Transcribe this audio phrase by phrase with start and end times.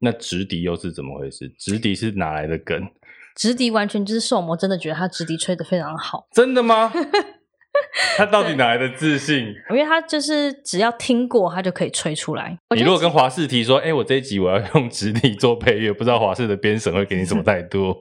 [0.00, 1.48] 那直笛又是怎么回事？
[1.58, 2.88] 直笛是哪来的梗？
[3.36, 6.26] 直笛完全就是受魔真的觉得他直笛吹得非常好。
[6.32, 6.92] 真的吗？
[8.16, 9.54] 他到底哪来的自信？
[9.68, 12.58] 因为他就是只要听过，他就可以吹出来。
[12.74, 17.94] 你如果跟华视提说：“哎、欸，我这一集我要用直笛做配乐，不知道华视的编审会给你什么态度？”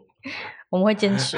[0.72, 1.38] 我们会坚持。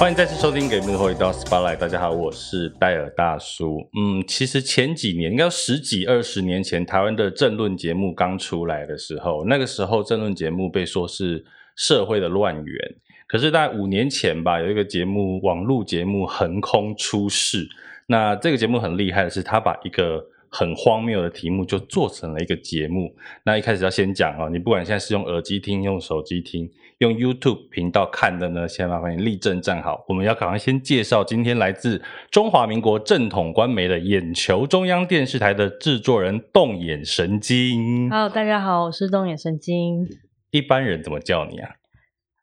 [0.00, 1.76] 欢迎再次收听《给幕后一道 Spotlight》。
[1.78, 3.86] 大家好，我是戴尔大叔。
[3.94, 11.44] 嗯，其实前几年，应该十几二十年前，台湾的政论节目刚出来的时候，那个时候政论节目被说是
[11.76, 12.94] 社会的乱源。
[13.28, 17.68] 可是，在五年前吧，有一个节目，网络节目横空出世。
[18.06, 23.14] 那这个节目很厉害的是，他把一个很荒谬的题目就做成了一个节目。
[23.44, 26.70] 那一开始要先讲哦，你不管现在是用耳机听，用手机听。
[27.00, 30.04] 用 YouTube 频道看的呢，先麻烦你立正站好。
[30.06, 38.10] 我们要赶快先介绍今天来自中华民国正统官媒的眼球中央电视台的制作人动眼神经。
[38.10, 40.06] Hello，大家好，我是动眼神经。
[40.50, 41.70] 一般人怎么叫你啊？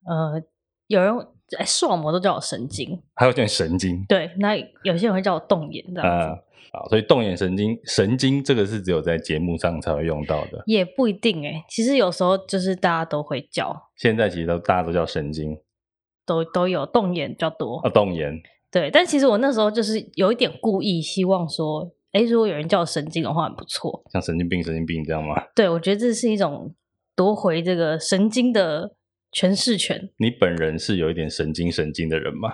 [0.08, 0.42] 呃，
[0.88, 1.14] 有人
[1.60, 4.04] 哎，视网膜都叫我神经，还有叫你神经。
[4.10, 6.26] 对，那有些人会叫我动眼这样子。
[6.26, 6.47] 呃
[6.90, 11.64] 所以动眼神经，神经这个是只有在节目上才会用到的，也不一定哎。
[11.70, 15.58] 其实有时候就是大家都会叫，现在其实都大家都叫神经，
[16.26, 18.42] 都都有动眼比较多啊，动眼。
[18.70, 25.42] 对，但其实我那时候就是有一点故意希望说，哎，如果有人叫神经的话，很不错，像神经病、神经病这样吗？
[25.56, 26.76] 对，我觉得这是一种
[27.16, 28.94] 夺回这个神经的
[29.32, 30.10] 诠释权。
[30.18, 32.52] 你本人是有一点神经神经的人吗？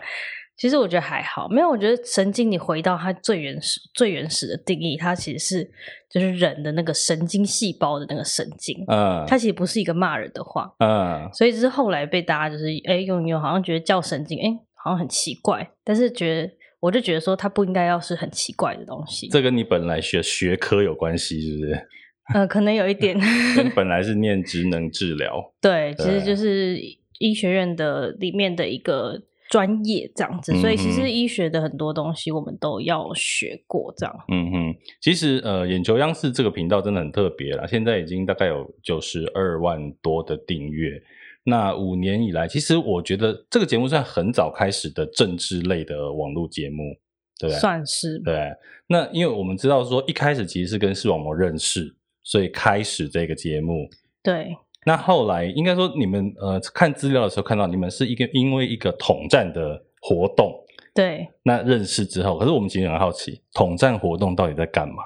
[0.55, 1.67] 其实我觉得还好，没有。
[1.67, 5.71] 我觉得神经，你回到它最原始、最原始的定义，它其实是
[6.09, 8.77] 就是人的那个神经细胞的那个神经。
[8.87, 10.71] 嗯，它其实不是一个骂人的话。
[10.77, 15.67] 嗯，所以就是后来被大家就是哎用用，好像觉得叫神经，哎，好像很奇怪。
[15.83, 19.27] 但是觉得我就觉得说，它不应该要是很奇怪的东西。
[19.29, 21.87] 这跟你本来学学科有关系，是不是？
[22.35, 23.17] 呃，可能有一点。
[23.17, 26.79] 你 本来是念职能治疗，对，其实就是
[27.17, 29.23] 医学院的里面的一个。
[29.53, 34.15] 专业这样子，所以其实医学的很多东西我们都要学过这样。
[34.29, 40.99] 嗯哼，其实呃，眼球央视这个频道真的很特别啦，现在已经大概有九十二万多的订阅。
[41.43, 46.95] 那五年以来，其实我觉得这个节目算很早开始的政治类的网络节目，
[47.37, 47.59] 对不对？
[47.59, 48.17] 算是。
[48.25, 48.51] 对。
[48.87, 53.87] 那因为我们知道说，一开始其实是跟视网膜认识，所以开始这个节目。
[54.23, 54.57] 对。
[54.85, 60.53] 那后来应该说，你们呃看资料的时候看到你们是一个因为一个统战的活动，
[60.93, 65.03] 对，那认识之后，可是我们其实很好奇，统战活动到底在干嘛？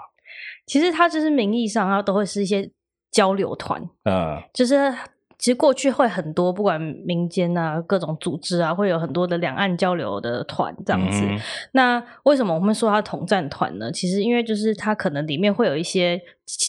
[0.66, 2.70] 其实它就是名义上它都会是一些
[3.12, 4.94] 交流团，嗯，就是。
[5.38, 11.22] 其实过去会很多，不管民间啊，各种组织啊，会有很多的两岸交流的团这样子。
[11.22, 11.40] 嗯、
[11.74, 13.92] 那为什么我们会说它统战团呢？
[13.92, 16.20] 其实因为就是它可能里面会有一些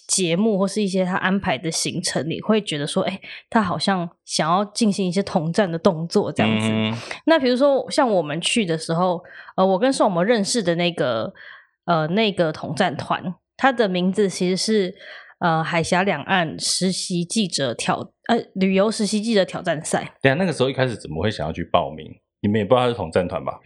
[0.07, 3.19] 节目，或是一些他安排的行程，你会觉得说，哎，
[3.49, 6.69] 他好像想要进行一些统战的动作这样子。
[6.71, 9.25] 嗯、那比如说像我们去的时候，
[9.57, 11.33] 呃，我跟宋某认识的那个
[11.87, 14.95] 呃那个统战团，它的名字其实是。
[15.39, 20.15] 呃，海峡两岸实习记者挑呃旅游实习记者挑战赛。
[20.23, 22.07] 对啊，那个时候一开始怎么会想要去报名？
[22.41, 23.59] 你们也不知道他是统战团吧？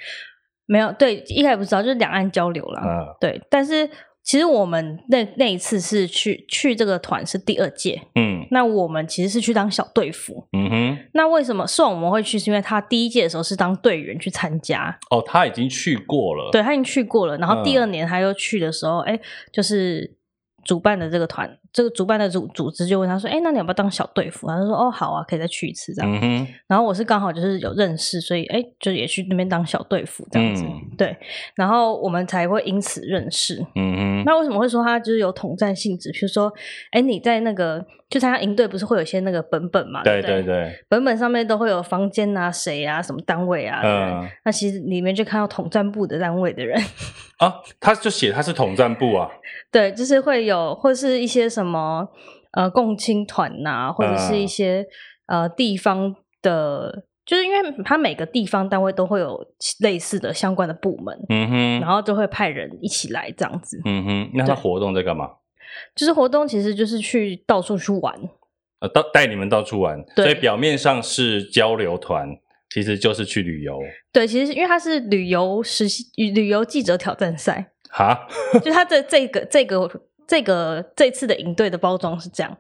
[0.67, 2.83] 没有，对，一开始不知道，就是两岸交流啦。
[2.85, 3.89] 嗯，对，但是。
[4.25, 10.99] 其实我们那那一次是去去这个团是第二届，嗯，那我们其实是去当小队服，嗯哼。
[11.13, 12.39] 那为什么说我们会去？
[12.39, 17.37] 是因为他第一届的时候是当队员去参加，哦，他已经去过了，对，他已经去过了。
[17.39, 20.17] 然后第二年他又去的时候，哎、嗯，就是
[20.65, 21.59] 主办的这个团。
[21.73, 26.21] 这个主办的组组织就问他说：“哎，那你要不要当小队服？”他就说：“哦，好啊，可以再去一次这样。
[26.23, 30.65] 嗯”然后我是刚好就是有认识，所以哎，就也去那边当小队服这样子。
[30.65, 31.17] 嗯、对，
[31.55, 33.65] 然后我们才会因此认识。
[33.75, 34.23] 嗯哼。
[34.25, 36.13] 那为什么会说他就是有统战性质？
[36.13, 36.53] 比如说，
[36.91, 40.03] 哎，你在那个就参加营队，不是会有一些那个本本嘛？
[40.05, 40.85] 对对对，对。
[40.89, 43.81] 本本上面都会有房间啊、谁啊、什么单位啊。
[43.83, 44.29] 嗯。
[44.45, 46.79] 那其实里面就看到统战部的单位的人。
[47.39, 49.29] 啊，他就写他是统战部啊。
[49.73, 51.62] 对，就是会有，或是一些什么
[52.53, 54.87] 呃共青团呐，或者是一些、
[55.27, 59.39] 嗯、呃地方的，就是因为它每个地方单位都会有
[59.81, 64.31] 类似的相关的部门，嗯哼，然后就会派人一起来这样子，嗯哼。
[64.35, 65.31] 那他活动在干嘛？
[65.95, 68.15] 就是活动其实就是去到处去玩，
[68.81, 72.29] 呃，到带你们到处玩，所以表面上是交流团，
[72.69, 73.79] 其实就是去旅游。
[74.13, 77.71] 对，其实因为它是旅游实习旅游记者挑战赛。
[77.95, 78.27] 哈，
[78.65, 79.79] 就他的这个这个
[80.33, 82.57] 这个这次的营队的包装是这样，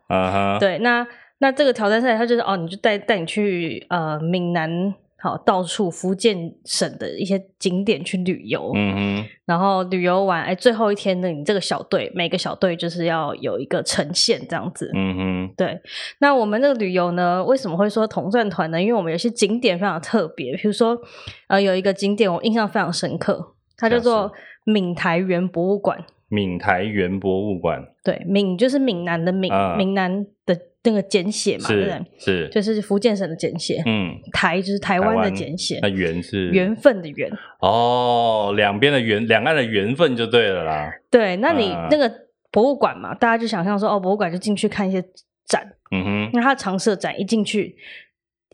[0.60, 1.06] 对，那
[1.38, 6.36] 那这个挑战赛，他就是哦，你就带带你去呃闽南好到处福建
[6.66, 15.80] 省的一些景点去旅游，嗯哼，然后旅游完，哎，最后一天呢，你这个小队每个小队就是要有一个呈现这样子，嗯哼，对。
[16.18, 18.78] 那我们这个旅游呢，为什么会说统战团呢？
[18.78, 21.00] 因为我们有些景点非常特别，比如说，
[21.48, 24.30] 呃，有一个景点我印象非常深刻，它叫做
[24.64, 26.04] 闽台元博物馆。
[26.32, 32.02] 闽台原博物馆，对，闽就是闽南的闽，闽、啊、南的那个简写嘛，对不对？
[32.18, 33.82] 是，就是福建省的简写。
[33.84, 35.78] 嗯，台就是台湾的简写。
[35.82, 37.30] 那缘是缘分的缘。
[37.60, 40.90] 哦，两边的缘，两岸的缘分就对了啦。
[41.10, 42.10] 对，那你那个
[42.50, 45.04] 博物馆嘛，啊、大家就想象说，哦，博物馆就进去看一些
[45.44, 45.70] 展。
[45.90, 46.30] 嗯哼。
[46.32, 47.76] 那它的常设展一进去，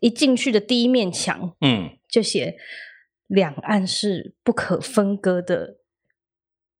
[0.00, 2.56] 一进去的第一面墙，嗯，就写
[3.28, 5.76] 两岸是不可分割的。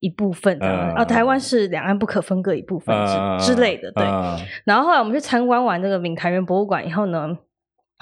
[0.01, 4.39] 一部分的啊、台湾是两岸不可分割一部分之、呃、之类的，对、呃。
[4.65, 7.37] 然后后来我们去参观完这个闽台元博物馆以后呢，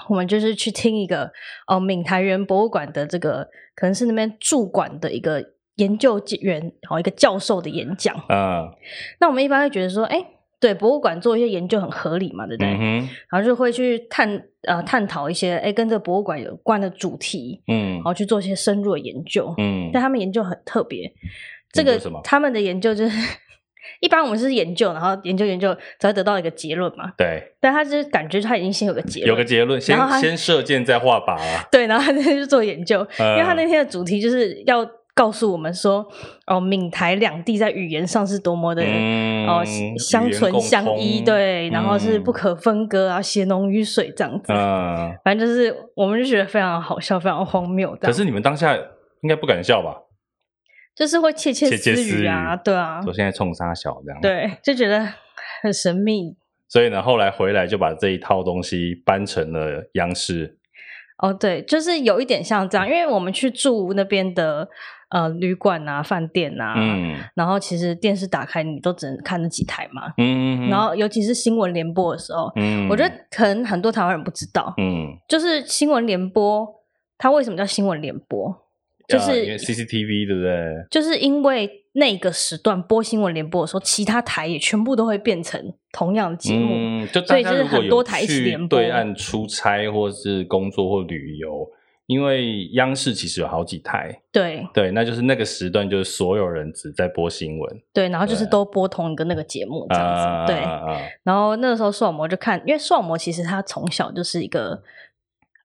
[0.07, 1.31] 我们就是去听一个
[1.67, 5.43] 哦闽台元博物馆的这个可能是那边驻馆的一个
[5.77, 8.15] 研究员，然后一个教授的演讲。
[9.19, 10.23] 那我们一般会觉得说，哎，
[10.59, 12.77] 对，博物馆做一些研究很合理嘛，对不对？
[12.79, 21.11] 嗯、然后就会去探呃探讨一些哎跟这个博物馆有关的主题，嗯，然后去做一些深入的研究，嗯，但他们研究很特别。
[21.71, 23.17] 这个他们的研究就是，
[24.01, 27.11] 一般我们是研究，然后研究研究才会得到一个结论嘛。
[27.17, 27.43] 对。
[27.59, 31.63] 但他就是感觉他已经先有个结论，有个结论，先先射箭再画靶啊。
[31.71, 36.07] 对，然后他 那天就做研究，呃，因为他那天的主题就是要告诉我们说，
[36.45, 39.63] 哦，闽台两地在语言上是多么的、嗯、哦
[39.97, 44.53] 相存相依，对，然后是不可分割啊，血浓于水这样子。
[45.23, 47.97] 反正就是我们就觉得非常好笑，非常荒谬。
[47.99, 48.75] 可是你们当下
[49.21, 49.95] 应该不敢笑吧？
[50.97, 55.07] 就是会窃窃私语啊，对啊，我现在冲杀小这样，对，就觉得
[55.61, 56.35] 很神秘。
[56.67, 60.57] 所以呢，后来回来就把这一套东西搬成了央视。
[61.19, 64.67] 哦，对，就是有一点像这样，因为我们去住那边的
[65.09, 76.67] 呃旅馆啊、饭店啊，嗯，然后其实电视打开你都只能看那几台嘛，嗯，嗯，然后尤其是新闻联播的时候，嗯，我觉得可能很多台湾人不知道，嗯，就是新闻联播，
[77.17, 78.66] 它为什么叫新闻联播？
[79.07, 80.85] 就是因为 CCTV 对不对？
[80.91, 88.77] 就是因为那个时段播新闻联播的时候，其他台也全部都会变成同样的节目，嗯，就所以就是很多台一起联播。
[88.77, 91.65] 对岸出差或是工作或旅游，
[92.05, 100.81] 因为央视其实有好几台，对对，那就是那个时段就是所有人只在播新闻，对，然后就是都播同一个那个节目这样子，啊、对、啊。
[101.23, 104.83] 然后那个时候视网膜就看，因为视网膜其实他从小就是一个。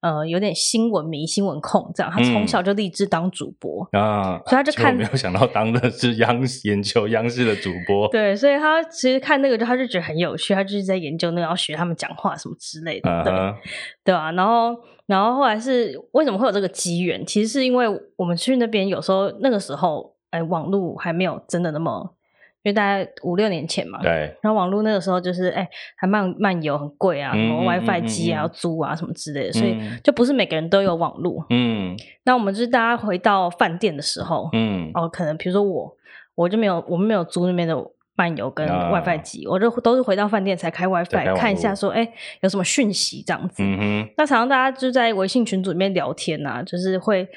[0.03, 8.09] 呃，有点新闻迷、新闻控这样，他从小就立志当主播、嗯、啊，所以他就看，没有想到当的是央 研究央视的主播。
[8.09, 13.33] 对，所以他其实看那个就他就觉得很有趣，他就是在研究那个要学他们讲话什么之类的，啊、对
[14.07, 14.33] 对吧、啊？
[14.33, 14.77] 然后，
[15.07, 17.25] 然后后来是为什么会有这个机缘？
[17.25, 22.17] 其实是因为我们去那边有时候那个时候，哎，网络还没有真的那么。
[22.63, 31.45] 因为大概五六年前嘛，对，然后网络那个时候就是，哎，还漫漫游很贵啊，什么 WiFi 机啊要租啊什么之类的，所以就不是每个人都有网络。
[31.51, 35.93] 嗯，那我们就是大家回到饭店的时候，嗯，哦，可能比如说我，
[36.37, 37.77] 我就没有，我们没有租那边的
[38.15, 42.09] 漫游跟 WiFi 机，我就都是回到饭店才开 WiFi 看一下，说，哎，
[42.43, 43.63] 有什么讯息这样子。
[43.65, 47.29] 嗯，那常常大家就在微信群组里面聊天啊，就是会。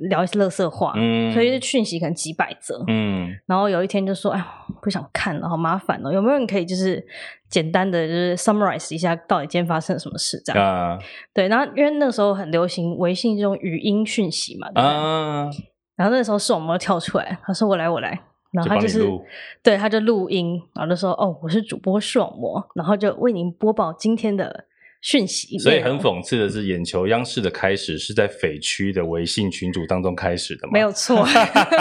[0.00, 4.44] 聊一些垃圾话，嗯，所以讯息可能几百则，嗯，然后有一天就说，哎，
[4.82, 6.10] 不想看了，好麻烦哦。
[6.10, 7.04] 有没有人可以就是
[7.48, 10.42] 简单的就是 summarize 一下，到底今天发生了什么事？
[10.44, 10.98] 这样，啊，
[11.32, 11.48] 对。
[11.48, 14.88] 然后因为那个时候很流行微信这种语音讯息嘛，对不对？
[14.88, 15.50] 啊，
[15.96, 18.18] 然后那个时候视网膜跳出来，他说我来我来，
[18.52, 19.24] 然后他就是就
[19.62, 24.64] 对，他就录音，然后就说哦，我是主播视网膜，然后就为您播报今天的。
[25.04, 30.70] 讯息，所以很讽刺的是，眼球央视的开始是在匪区的微信群组当中开始的吗？
[30.72, 31.26] 没有错。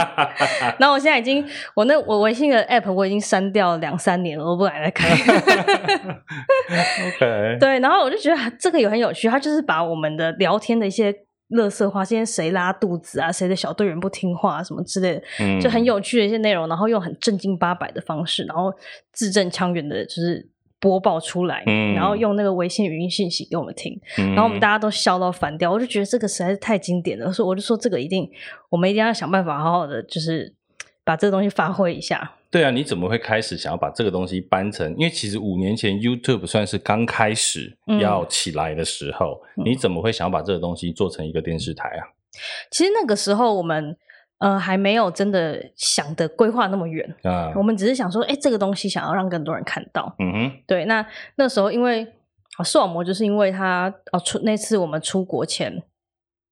[0.78, 1.42] 然后我现在已经，
[1.74, 5.08] 我那我微信的 app 我已经删掉两三年了，我不敢再开。
[7.16, 11.16] OK，对，然后我就觉得这个也很有趣，它就是把我们的聊天的一些
[11.48, 18.74] 乐色话，今天谁拉肚子啊，谁的小队员不听话啊，什么之类的，嗯，就很有趣的一些内容，然后用很正经八百的方式，然后
[19.14, 20.50] 字正腔圆的，就是。
[20.84, 25.72] 播报出来，嗯，然后用那个微信语音信息给我们听，嗯，然后我们大家都笑到翻掉。
[25.72, 28.30] 我就觉得这个实在是太经典了，所以我就说这个一定，
[28.70, 30.54] 我们一定要想办法好好的，就是
[31.06, 32.34] 把这个东西发挥一下。
[32.52, 34.94] 对啊，你怎么会开始想要把这个东西搬成？
[34.98, 42.04] 因为其实五年前 YouTube 算是刚开始要起来的时候，嗯，你怎么会想要把这个东西做成一个电视台啊？
[42.70, 43.96] 其实那个时候我们。
[44.44, 47.54] 呃，还没有真的想的规划那么远啊。
[47.56, 50.14] 我们只是想说，哎，这个东西想要让更多人看到。
[50.20, 50.84] 嗯哼，对。
[50.84, 52.06] 那那时候，因为
[52.62, 55.82] 视网膜就是因为他哦出那次我们出国前，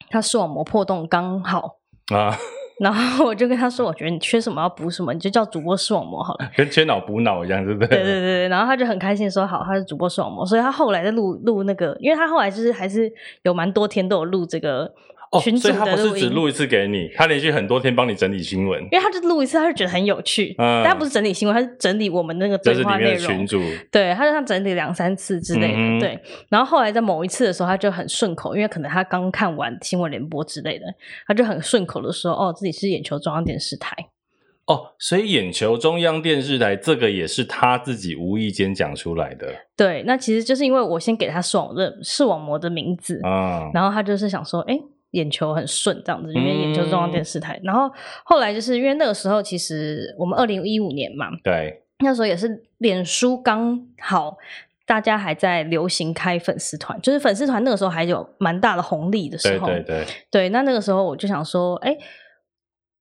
[0.09, 1.79] 他视网膜破洞刚好
[2.15, 2.33] 啊。
[2.79, 7.89] 然后我就跟他说，我觉得你缺什么要补什么，你就叫主播视网膜好了，跟缺脑补脑一样，对不对？
[7.89, 8.47] 对对对。
[8.47, 13.11] 然后他就很开心说好，他是主播视网膜，所以他后来在录录那个，因为他后来就是还是
[13.43, 14.93] 有蛮多天都有录这个。
[15.31, 18.81] 哦，所以他不是只录一次给你，他连续很多天帮你整理新闻。
[18.91, 20.53] 因为他就录一次，他就觉得很有趣。
[20.57, 23.27] 嗯，但他不是整理新闻，他是整理我们那个对话内容。
[23.27, 25.77] 群主对，他就像整理两三次之类的。
[25.77, 26.19] 嗯、对，
[26.49, 30.85] 然后后来在某一次的时候，他就很顺口，因为可能他刚看完新闻联播之类的，
[31.25, 33.95] 他就很顺口的说：“哦，自己是眼球中央电视台。”
[34.67, 39.47] 哦，所以眼球中央电视台这个也是他自己无意间讲出来的。
[39.77, 44.77] 对，那其实就是因为我先给他视网的视网膜的名字啊，嗯、然后他就是想说：“哎。”
[45.11, 47.57] 眼球很顺这样子，因为眼球中央电视台。
[47.57, 47.91] 嗯、然后
[48.23, 54.37] 后来就是因为那个时候，其实我们二零一五年嘛，对，那时候也是脸书刚好
[54.85, 60.49] 大家还在流行开粉丝团，就是粉丝团那个时候还有蛮大的红利的时候，对对对，对。
[60.49, 61.97] 那那个时候我就想说，哎，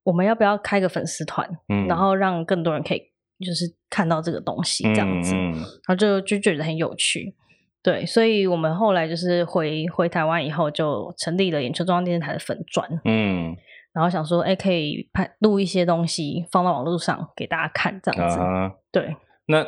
[0.04, 3.02] 我们要不要开个粉丝团，嗯、然后让更多人可以
[3.44, 7.34] 就是看到这个东西这样子，嗯、然后就就觉得很有趣。
[7.82, 13.56] 对，所以我们后来就是回回台湾以后，就成立了眼球中央电视台的粉砖，嗯，
[13.94, 18.38] 然后想说，哎，可以拍录一些东西放到网络上给大家看，这样子。
[18.38, 19.66] 啊、对，那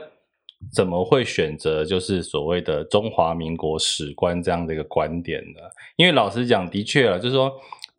[0.74, 5.60] 怎么会选择就是所谓的中华民国史观这样的一个观点呢？
[5.96, 7.50] 因为老实讲，的确啊，就是说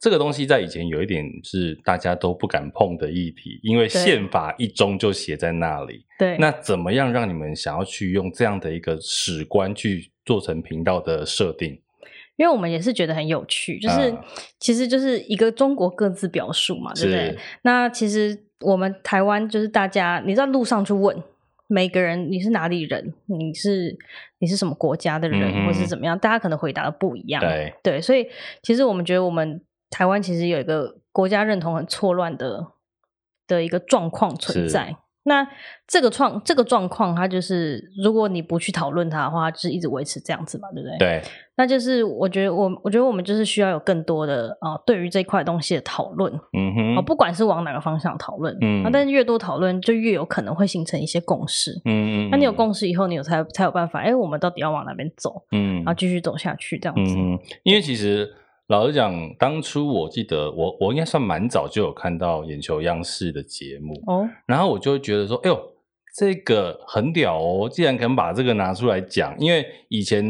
[0.04, 6.06] 这个东西在以前有一点是大家都不敢碰的议题，因为宪法一中就写在那里。
[6.20, 11.80] 对，那怎么样让你们想要去用这样的一个史观去做成频道的设定？
[12.36, 14.26] 因为我们也是觉得很有趣，就是、啊、
[14.60, 17.38] 其实就是一个中国各自表述嘛，对不对？
[17.62, 21.16] 那其实我们台湾就是大家，你在路上去问
[21.68, 23.98] 每个人你是哪里人，你是
[24.40, 27.40] 你是什么国家的人，嗯、或是怎么样，大家可能回答的不一样。
[27.40, 28.28] 对对，所以
[28.62, 29.62] 其实我们觉得我们
[29.94, 32.66] 台湾其实有一个国家认同很错乱的
[33.48, 34.98] 的一个状况存在。
[35.26, 35.48] 那
[35.88, 40.98] 这个状这个状况，它就是如果你不去讨论它的话，就是一直维持这样子嘛，对不对？
[40.98, 41.22] 对。
[41.56, 52.30] 那就是我觉得我我觉得我们就是需要有更多的啊、呃，对于这块东西的讨论，嗯哼，啊，不管是往哪个方向讨论，嗯，啊，但是越多讨论，就越有可能会形成一些共识，嗯嗯。
[52.30, 55.46] 那你有共识以后，你有才才有办法，哎，我们到底要往哪边走？
[55.54, 57.16] 嗯，然后继续走下去这样子。
[57.18, 58.30] 嗯，因为其实。
[58.74, 65.74] 老实讲，当初我记得我我应该算蛮早就有看到眼球央视的节目哦，然后我就会觉得说，哎呦，
[66.16, 67.70] 这个很屌哦！
[67.72, 70.26] 既然肯把这个拿出来讲，因为以前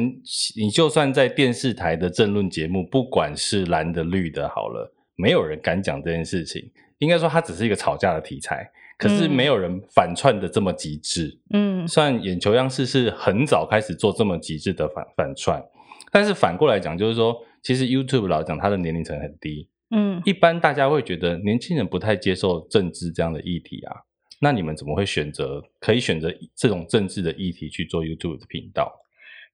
[0.57, 6.69] 你就算在电视台的政论节目，不管是蓝的绿的，好了，没有人敢讲这件事情。
[6.97, 11.39] 应该说，它只是一个吵架的题材，可是没有人反串的这么极致。
[11.53, 15.63] 嗯，算眼球央视是很早开始做这么极致的反反串，
[16.11, 17.33] 但是反过来讲，就是说。
[17.63, 23.95] 其实 YouTube 老讲，它的年龄层很低，嗯，一般大家会觉得年轻人不太接受政治这样的议题啊。
[24.41, 28.91] 那你们怎么会选择可以选择这种政治的议题去做 YouTube 的频道？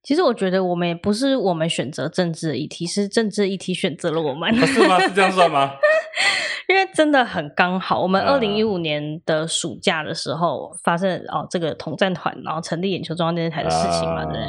[0.02, 5.00] 其实我觉得我们也不是我们选择政治的议题，是政治的议题选择了我们，是吗？
[5.02, 5.74] 是这样算吗？
[6.68, 14.48] 因为真的很刚好，我们二零一五年的暑假的时候发生哦这个统战团，然后成立眼球中央电视台的事情嘛，对不对？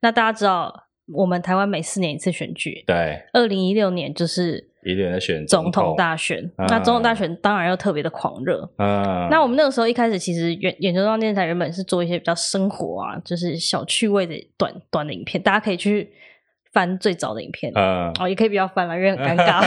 [0.00, 0.83] 那大家知道。
[1.12, 8.66] 我们台湾每四年一次选举，对，二零一六年就是一六年的选总统大选，那总统大选当然又特别的狂热。
[8.78, 16.10] 嗯，那我们那个时候一开始其实远远球中央电视台原本是做一些比较生活啊，就是小趣味的短短的影片，大家可以去
[16.72, 19.62] 翻最早的影片，嗯，哦，也可以不要翻了，因为很尴尬。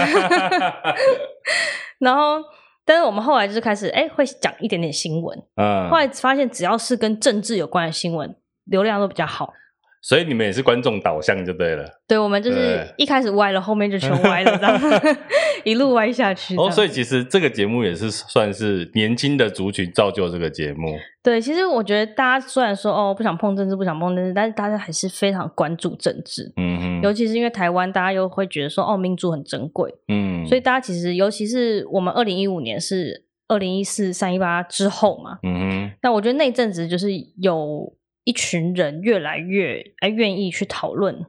[1.99, 2.43] 然后，
[2.83, 9.53] 但是我们后来就是开始，哎，会讲一点点新闻，嗯，后来发现只要是跟政治有关的新闻，流量都比较好。
[10.01, 15.17] 所以你们也是观众导向就对了，对，我们就是一开始歪了，对后面就全歪了，这样
[15.65, 16.55] 一路歪下去。
[16.55, 20.95] 哦，所以其实这个节目也是算是年轻的族群造就这个节目。
[21.21, 26.53] 对，其实我觉得大家虽然说哦不想碰政治，不想碰政治，但是大家还是非常关注政治。
[26.55, 29.93] 嗯哼，尤其是因为台湾，大家又会觉得说哦民主很珍贵。
[30.07, 35.39] 嗯，所以大家其实尤其是我们二零一五年是二零一四三一八之后嘛。
[35.43, 37.09] 嗯哼，那我觉得那阵子就是
[37.41, 37.96] 有。
[38.27, 41.25] 一群人越来越哎愿意去讨论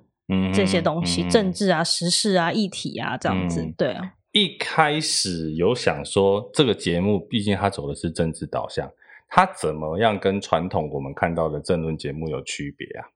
[0.52, 4.14] 这些东西，政治啊、时事啊、议题啊这样子，嗯、对啊。
[4.32, 8.90] 一开始有想说这个节目，毕竟它走的是政治导向，
[9.28, 13.06] 它怎么样跟传统我们看到的政论节目有区别啊？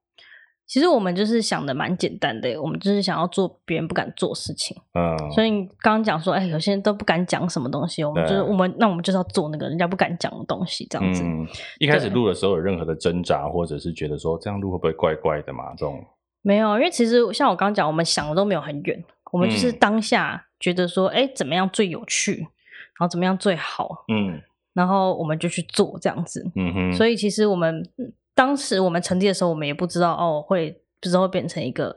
[0.73, 4.75] 其实我们就是想的蛮简单的，我们就是想要做别人不敢做事情。
[4.95, 11.23] 嗯，所以你刚刚讲说，哎，有些人都不敢讲什么东西，我们就是我们，那我们就是要做那个人家不敢讲的东西，这样子。
[11.25, 11.47] 嗯，
[11.79, 15.75] 一开始录的时候有任何的挣扎，或者是觉得说这样录会不会怪怪的嘛？
[15.77, 16.03] 这种
[16.41, 24.41] 没有，因为其实像我刚刚讲，我们想的都没有很远，我们就是当下觉得说，哎、嗯，怎么样最有趣，然后怎么样最好，嗯，
[24.73, 26.93] 然后我们就去做这样子，嗯哼。
[26.95, 27.87] 所以其实我们
[28.35, 31.97] 当时我们成立的时候，我们也不知道哦，会之后会变成一个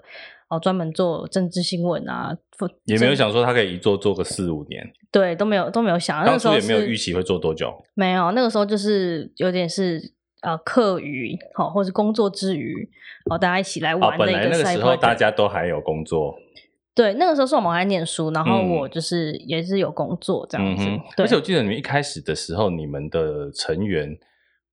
[0.50, 2.38] 哦专门做政治新闻啊，
[2.86, 10.14] 也没有想说他可以一做做个四五年，对，都没有都没有想，当初也没有预期会做多久，没有，那个时候就是有点是。
[10.42, 12.88] 呃，课余好，或是工作之余，
[13.32, 14.40] 哦，大家一起来玩的一个。
[14.40, 16.36] 本来那个时候大家都还有工作。
[16.94, 20.86] 对，那个时候是我们还在念书，然后我就是也是有工作这样子。
[20.86, 24.16] 嗯、而且我记得你们一开始的时候，你们的成员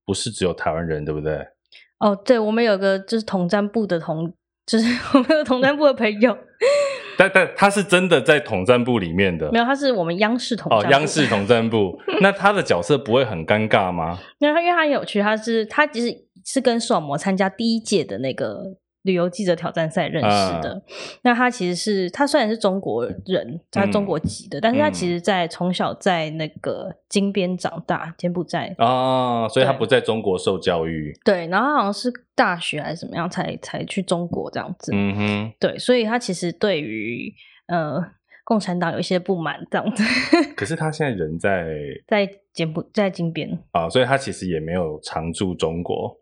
[0.05, 1.47] 不是只有台湾人，对不对？
[1.99, 4.33] 哦，对，我们有个就是统战部的同，
[4.67, 6.37] 就是 我们有统战部的朋友。
[7.19, 10.87] 但但他是真的在统战部里面的，没有，他是我们央视统战部。
[10.87, 14.19] 哦，央视统战部， 那他的角色不会很尴尬吗？
[14.39, 18.63] 因为他因为他很有趣，他是他其实是跟视网膜参加第一届的那个。
[19.03, 20.29] 旅游记者挑战赛认识
[20.63, 20.83] 的，嗯、
[21.23, 31.13] 那他其实是他虽然是中国人，他中国籍的，嗯、但是他其实，在从小在那个金边长大，柬埔寨哦，所以他不在中国受教育。
[31.25, 34.93] 对，然后他好像是大学还是怎么样才才去中国这样子。
[34.95, 37.35] 嗯哼，对，所以他其实对于
[37.67, 38.01] 呃
[38.45, 40.05] 共产党有一些不满这样子。
[40.55, 41.67] 可是他现在人在
[42.07, 46.17] 在柬埔在金边啊，所以他其实也没有常驻中国。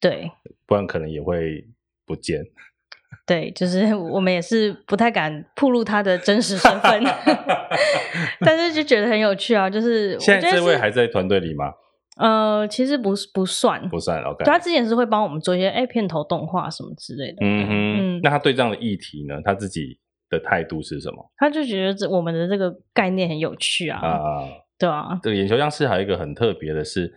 [0.00, 0.32] 对，
[0.66, 1.64] 不然可能也会。
[2.06, 2.44] 不见，
[3.26, 7.02] 对，就是我们也是不太敢暴露他的真实身份
[8.40, 9.68] 但是就觉得很有趣啊。
[9.68, 11.72] 就是现在这位还在团队里吗？
[12.18, 14.22] 呃，其实不是不算，不算。
[14.22, 17.38] OK，他之前是会帮我们做一些哎片头动画什么之类的。
[17.42, 17.70] 嗯哼，
[18.16, 19.38] 嗯，那他对这样的议题呢？
[19.44, 19.98] 他自己
[20.30, 21.30] 的态度是什么？
[21.36, 24.00] 他就觉得这我们的这个概念很有趣啊。
[24.00, 24.48] 啊，
[24.78, 25.20] 对啊。
[25.22, 27.12] 这个眼球样式还有一个很特别的是，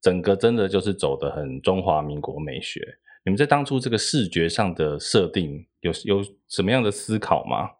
[0.00, 2.80] 整个真的就是走的很中华民国美学。
[3.28, 7.72] 你们在当初这个视觉上的设定有有什么样的思考吗？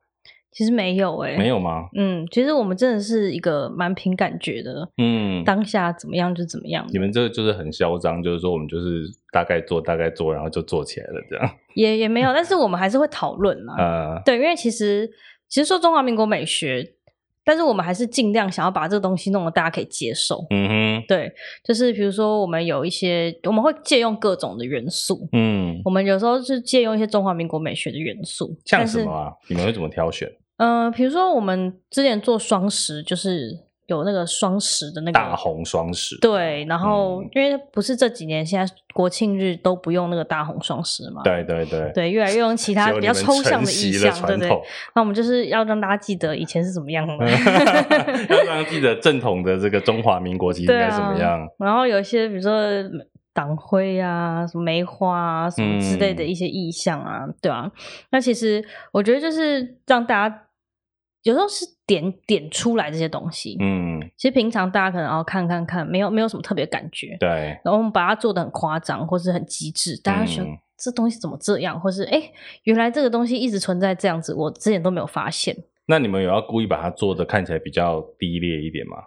[0.53, 1.89] 其实没有诶、欸，没有吗？
[1.97, 6.87] 嗯，其实我们真的是一个蛮凭感觉的，嗯，当下怎么样就怎么样。
[6.91, 11.51] 你们这个就是很嚣张，就是说我们就是大概做大概做，然后就做起来了这样。
[11.75, 13.75] 也也没有，但是我们还是会讨论啊。
[14.17, 15.11] 呃、对，因为其实
[15.49, 16.97] 其实说中华民国美学。
[17.49, 20.45] 但是我们还是尽量想要把这个东西弄得大家可以接受。
[20.51, 21.33] 嗯哼，对，
[21.65, 25.27] 就是比如说我们有一些，我们会借用各种的元素。
[25.33, 28.55] 嗯，我们有时候是借用一些中华民国美学的元素。
[28.67, 29.33] 像什么啊？
[29.49, 30.31] 你们会怎么挑选？
[30.59, 33.68] 嗯、呃，比如说我们之前做双十，就是。
[33.89, 44.51] 有那个双十的那个大红双十，对，然后、嗯、因为不是这几年现在国庆日都不用那个大红双十嘛，对对对，对，越来越用其他比较抽象的意象，对不对？
[44.95, 47.15] 那我们就是要让大家记得以前是怎么样的，
[48.29, 51.41] 要让大家记得正统的这个中华民国其实应该怎么样。
[51.41, 52.53] 啊、然后有一些比如说
[53.33, 57.73] 党徽啊、什么梅花啊、什么之类的一些意象啊，嗯、对啊。
[58.11, 60.43] 那其实我觉得就是让大家。
[61.25, 67.29] 有时候是点点出来这些东西，嗯，其实平常大家可能要看看看，没有没有什么特别感觉，对。
[67.65, 72.33] 然后我们把它做的很夸张，或是很极致，大家说、嗯、这东西怎么这样，或是哎、欸，
[72.65, 75.57] 原来这个东西一直存在这样子，我之前都没有发现。
[75.87, 78.99] 那你们有要故意把它做的看起来比较低劣一点吗？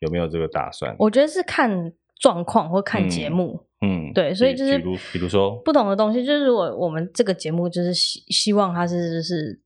[0.00, 0.94] 有没有这个打算？
[1.00, 9.60] 我觉得是看状况或看节目，嗯，嗯对，所以就是比如比如说不同的东西，就是我我们这个节目就是希希望它是就是。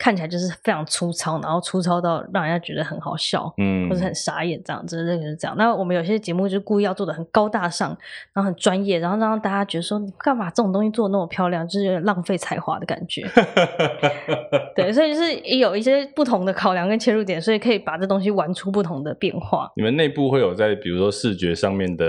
[0.00, 5.54] 看起来就是非常粗糙，然后粗糙到让人家觉得很好笑，嗯，或者很傻眼这样子，这个是这样。
[5.58, 7.90] 那我们有些节目就故意要做的很高大上，
[8.32, 13.22] 然后很专业，然后让大家觉得说，你干嘛这种东西做的那么漂亮，就是有点浪费才华的感觉。
[14.74, 19.70] 对，所以就是有一些不同的考量跟切入点，所以可以把这东西玩出不同的变化。
[19.76, 22.06] 你们内部会有在比如说视觉上面的。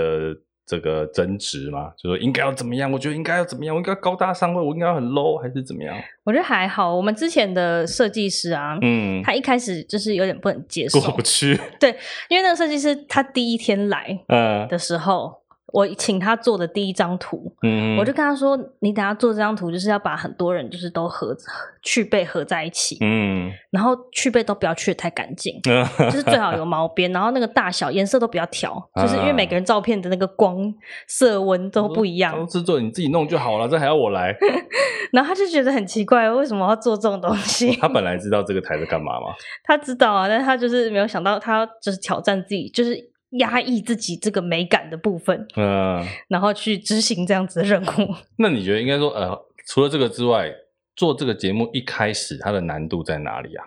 [0.66, 2.90] 这个争执嘛，就说应该要怎么样？
[2.90, 3.74] 我觉得应该要怎么样？
[3.74, 5.96] 我应该要高大上，我应该要很 low，还是怎么样？
[6.24, 6.94] 我觉得还好。
[6.94, 11.58] 我们之前的设计师啊，嗯，他一开始就是有点不能接受，过不去。
[11.78, 11.90] 对，
[12.28, 15.41] 因为那个设计师他第一天来，嗯，的时候。
[15.72, 21.34] 我请他做的第一张图，嗯，我就跟他说：“你等下做这张图，就是要把很多人就是都合
[21.82, 30.72] 去背合在一起，嗯，然后去背都不要去的太干净， 嗯，就是最好有毛边，然后那个大小颜色都不要调，就是因为每个人照片的那个光
[31.08, 32.46] 色温都不一样。
[32.46, 34.36] 制作你自己弄就好了，这还要我来？
[35.12, 37.74] 然后他就觉得很奇怪，为什么要做这种东西？
[37.76, 39.28] 他本来知道这个台在干嘛吗？
[39.64, 43.11] 他知道啊，但是他就是没有想到，他就是挑战自己，就是。
[43.38, 48.14] 压抑自己这个美感的部分，嗯，然后去执行这样子的任务。
[48.38, 50.52] 那你觉得应该说，呃，除了这个之外，
[50.94, 53.66] 做这个节目一开始它的难度在哪里啊？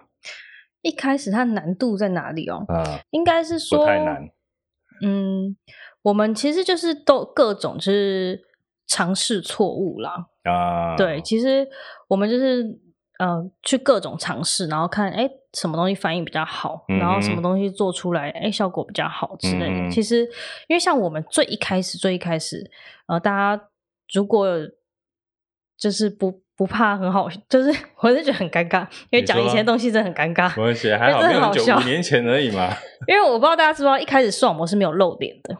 [0.84, 2.63] 一开始它的难度在哪里哦？
[2.69, 4.30] 嗯，应该是说不太难。
[5.01, 5.58] 嗯，
[6.04, 8.41] 我们其实就是都各种就是
[8.86, 10.28] 尝试错误啦。
[10.43, 11.67] 啊，对，其实
[12.08, 12.63] 我们就是
[13.19, 19.88] 呃去各种尝试，然后看哎什么东西反应比较好，然后什么东西做出来哎效果比较好之类的。
[19.88, 20.21] 嗯、其实
[20.67, 22.69] 因为像我们最一开始最一开始，
[23.08, 23.69] 呃，大家
[24.13, 24.47] 如果
[25.78, 26.43] 就是不。
[26.58, 30.49] 不怕很好，就是 我是觉得很尴尬，因为讲以前的东西真的很尴尬。
[30.58, 32.69] 我写还好，没有很久，五年前而已嘛。
[33.10, 35.54] 因为我不知道大家知不知道，一开始视网膜是没有露脸的。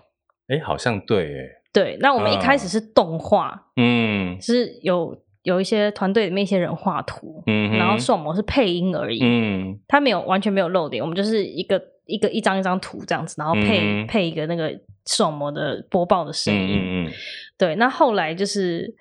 [0.48, 1.98] 哎、欸，好像对，哎，对。
[2.00, 17.12] 那我们一开始是动画，嗯，是有有一些团队里面一些人画图，嗯，然后视网膜是配音而已，嗯，它没有完全没有露脸，我们就是一个一个一张一张图这样子，然后配、嗯、配一个那个视网膜的播报的声音，嗯嗯，
[17.58, 17.76] 对。
[17.78, 18.94] 那后来就是。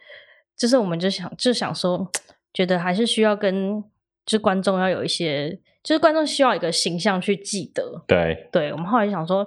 [0.56, 2.08] 就是我们就想就想说，
[2.54, 3.82] 觉得还是需要跟
[4.24, 5.50] 就是观众要有一些，
[5.82, 8.04] 就是观众需要一个形象去记得。
[8.06, 9.44] 对，对，我们后来就想说，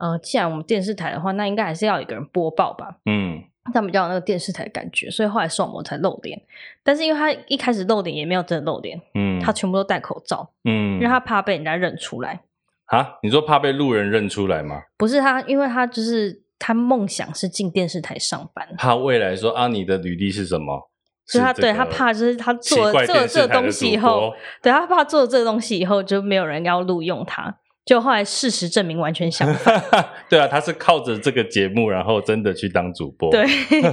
[0.00, 2.96] 呃，既然我们电视台的话，那应该还是要有一个人播报吧。
[3.06, 3.40] 嗯，
[3.72, 6.40] 他们比较有那个电视台的感觉，所以后来视网膜才露脸。
[6.82, 12.40] 但是因为他一开始露脸也没有真的露脸，嗯，他全部都戴口罩，嗯，因为他怕被人家认出来。
[12.86, 13.18] 啊？
[13.22, 14.82] 你说怕被路人认出来吗？
[14.96, 16.42] 不是他，因为他就是。
[16.60, 18.66] 他梦想是进电视台上班。
[18.76, 20.90] 他未来说啊，你的履历是什么？
[21.24, 27.54] 是他对他怕就是他做了做了这个东西以后，对他怕做了这个东西以后就没有人要录用他。
[27.88, 29.82] 就后来事实证明完全相反。
[30.28, 33.30] 对啊，他是靠着这个节目，然后真的去当主播。
[33.30, 33.46] 对，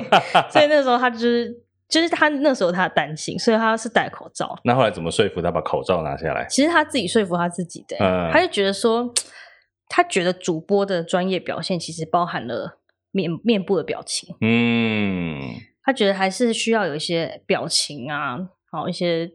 [0.51, 1.51] 所以那时候他就是
[1.87, 4.59] 就是他那时候他担心，所以他是戴口罩。
[4.65, 6.45] 那后来怎么说服他把口罩拿下来？
[6.49, 9.13] 其实他自己说服他自己的，嗯，他就觉得说。
[9.87, 12.79] 他觉得主播的专业表现其实包含了
[13.11, 15.39] 面面部的表情，嗯，
[15.83, 18.39] 他觉得还是需要有一些表情啊，
[18.71, 19.29] 好一些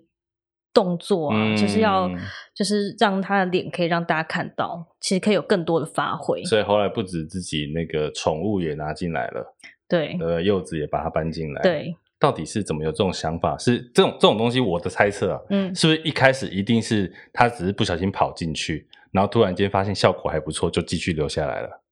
[0.72, 2.10] 动作啊，嗯、就是要
[2.54, 6.42] 就是让他的脸可以让大家看到，其实可以有更多的发挥。
[6.44, 9.54] 所以后来不止自己那个宠物也拿进来了，
[9.88, 13.56] 对，呃，柚子也把它搬进来，对，到底是怎么有这种想法？
[13.58, 18.88] 是这种这种东西，我的猜测啊，嗯，是不是一开始一定是他只是不小心跑进去？
[19.12, 21.82] 然后突然间发现效果还不错，就继续留下来了。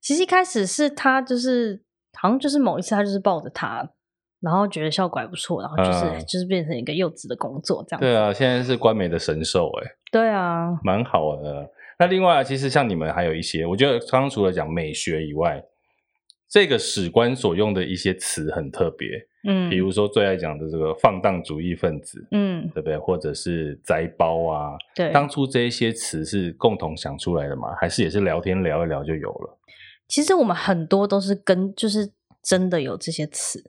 [0.00, 1.82] 其实一开始是他就是
[2.14, 3.88] 好像就是某一次他就是抱着他，
[4.40, 8.06] 然后觉得效果还不错，然后就是、嗯、就是变成一个柚子的工作这样子。
[8.06, 9.90] 对啊，现在是官媒的神兽哎。
[10.10, 11.70] 对啊，蛮好的。
[11.98, 15.62] 那另外其实像你们还有一些，我觉得刚刚除了讲美学以外，
[16.48, 19.08] 这个史官所用的一些词很特别。
[19.48, 22.98] 嗯，比如说最爱讲的这个放荡主义分子，嗯，对不对？
[22.98, 27.74] 或者是宅包啊，对，当初这一些词是共同想出来的吗？
[27.80, 29.58] 还是也是聊天聊一聊就有了？
[30.08, 32.10] 其实我们很多都是跟就是
[32.42, 33.62] 真的有这些词，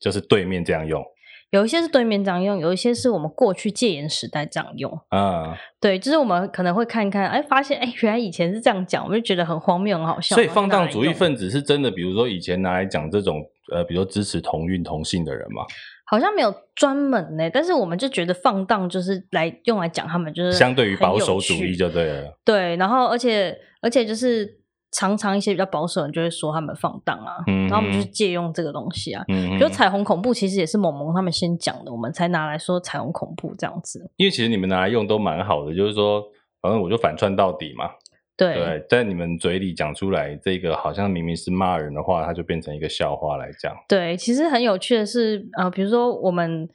[0.00, 1.04] 就是对面这样用。
[1.50, 4.90] 有一些是对面这样用，有一些是我们过去戒严时代这样用。
[5.08, 10.34] 啊，对，就是我们可能会看看，哎，发现哎，原来以前是这样讲，我们就觉得很荒谬、很好笑。
[10.34, 13.44] 所以放荡主义分子是真的，比如说以前拿来讲这种。
[13.72, 15.62] 呃，比如说支持同运同性的人嘛，
[16.04, 22.36] 好像没有专门呢，但是我们就觉得放荡就是来用来讲他们就是相对于保守主义就对了。
[22.44, 24.44] 对，然后而且而且就是
[24.92, 34.10] 常常一些比较保守的人就会说他们放荡啊，嗯、然后我们就是借用这个东西啊，嗯，比如彩虹恐怖其实也是萌萌他们先讲的，我们才拿来说彩虹恐怖这样子。
[34.16, 36.22] 因为其实你们拿来用都蛮好的，就是说
[36.60, 37.90] 反正我就反串到底嘛。
[38.36, 43.76] 对，对，在你们嘴里讲出来，这个好像明明是骂人的话，它就变成一个笑话来讲。
[43.86, 46.68] 对，其实很有趣的是，呃，比如说我们，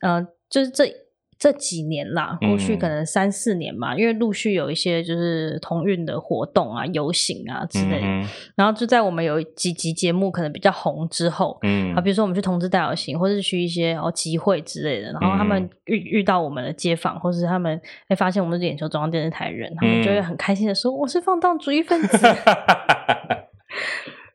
[0.00, 0.86] 呃，就是这。
[1.42, 8.24] 这几年啦，过去可能三四年嘛，嗯、因为陆续有一些就是同运的活动啊、游行啊之类的，嗯、
[8.54, 22.18] 然后就在我们有几集节目可能比较红之后，嗯，啊，比如说我们去同志大游行，或者是去一些哦集会之类的，然后他们遇遇到我们的街坊，或是他们会发现我们是眼球中央电视台人，他们就会很开心的说：“嗯、我是放荡主义分子。”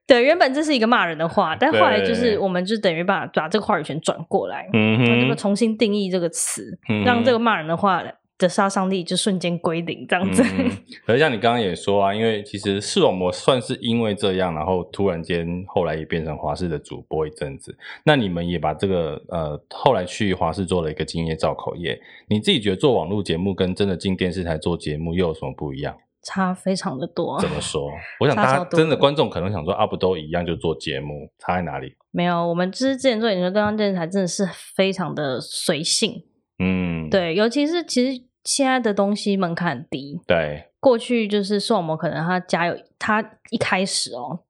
[0.08, 8.02] 对，原本这是一个骂人的话，但后来就是我们就等于把把这个话语权转过来，嗯哼，这个重新定义这个词，嗯、哼让这个骂人的话
[8.38, 10.42] 的杀伤力就瞬间归零，这样子。
[10.44, 10.72] 嗯、
[11.06, 25.98] 可是像你刚刚也说啊，因为其实视网膜算是因为这样，然后突然间后来也变成华视的主播一阵子，那你们也把这个呃后来去华视做了一个竞业造口业，你自己觉得做网络节目跟真的进电视台做节目又有什么不一样？
[26.28, 27.40] 差非常的多。
[27.40, 27.90] 怎么说？
[28.20, 31.96] 我想大家真的观众可能想说啊，不都一样就做节目，差在哪里？
[32.12, 36.26] 没有，我们之前做眼球中央电视台真的是非常的随性。
[36.60, 40.20] 嗯，对，尤其是其实现在的东西门槛很低。
[40.28, 44.42] 对，过去就是视网膜可能他家有他一开始哦，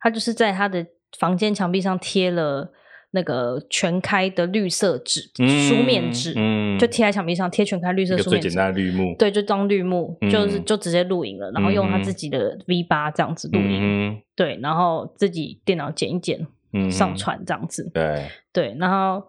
[0.00, 0.86] 他就是在他的
[1.18, 2.72] 房间墙壁上贴了。
[3.12, 19.26] 那个全开的绿色纸，书面纸，嗯，就贴在墙壁上，贴全开绿色书面纸，最简单的绿幕，对，就当绿幕，嗯、就是就直接录影了，然后用他自己的 V 八这样子录影，嗯、对，然后自己电脑剪一剪，嗯、上传这样子，对，对，然后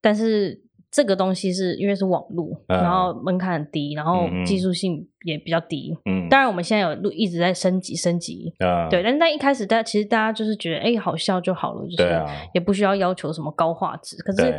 [0.00, 0.62] 但是
[0.96, 5.94] 这个东西是因为是网络，嗯、然后门槛很低，然后技术性也比较低。
[6.06, 8.54] 嗯，当然我们现在有录一直在升级升级。
[8.60, 14.16] 嗯，对，但是在一开始大家其实大家就是觉得哎好笑就好了，就是也不需要要求什么高画质。
[14.22, 14.54] 可是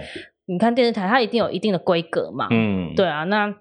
[0.45, 2.47] 你看电视台，它一定有一定的规格嘛。
[2.52, 3.23] 嗯，对啊。
[3.23, 3.52] 那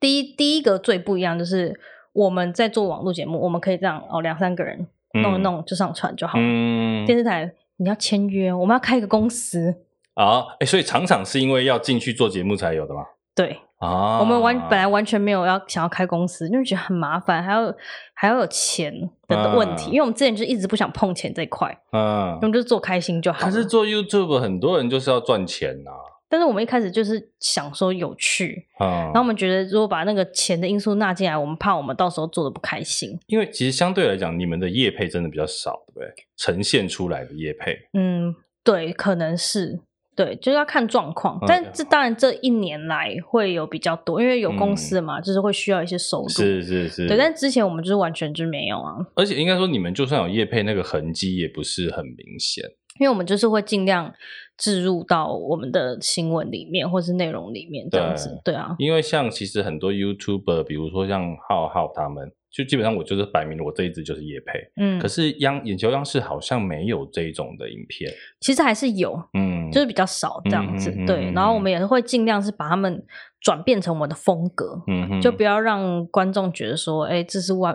[0.00, 1.78] 第一第一个最不一样就是
[2.12, 4.88] 我们在做网络节目，我们可以这样哦，两三个人
[5.22, 6.44] 弄一弄就上传就好了。
[6.44, 9.76] 嗯，电视台你要签约，我们要开一个公司。
[10.14, 13.02] 啊，哎，所以常常是因为要进去做节目才有的吗？
[13.34, 17.74] 对啊，我们完本来完全没有要想要开公司，因为觉得很麻烦，还要
[18.12, 18.92] 还要有钱
[19.26, 19.84] 的问题。
[19.84, 23.40] 啊、因为我们之前就一直不想碰钱这一块，嗯、啊，我们就做开心就好。
[23.40, 26.12] 可是做 YouTube 很多人就是要赚钱呐、啊。
[26.28, 33.18] 但是我们一开始就是想说有趣，啊、然后我们觉得如果把那个钱的因素纳进来，我们怕我们到时候做的不开心。
[33.26, 36.08] 因为其实相对来讲，你们的业配真的比较少，对不对？
[36.36, 39.80] 呈现出来的业配，嗯，对，可能是。
[40.14, 46.28] 对，就是要看状况，但这当然这一年来会有比较多，因为有公司嘛，嗯、就是会需要一些收入。
[46.28, 47.08] 是是是。
[47.08, 48.94] 对，但之前我们就是完全就没有啊。
[49.14, 52.62] 而且应该说，你们就算有业配，那个痕迹也不是很明显，
[53.00, 54.12] 因为我们就是会尽量
[54.56, 58.40] 置入到我们的新闻里面或是内容里面这样子。
[58.44, 58.74] 对，对啊。
[58.78, 62.32] 因为像其实很多 YouTuber，比如说像浩浩他们。
[62.54, 71.32] 就基本上我就是摆明了，我这一支就是业配，嗯，可是央眼球央视好像没有这一种的影片，其实还是有，嗯，就是比较少这样子，嗯、对。
[71.32, 73.02] 然后我们也是会尽量是把他们
[73.40, 77.74] 转变成我们的风格，嗯哼，就不要让观众觉得说，哎、欸，这是外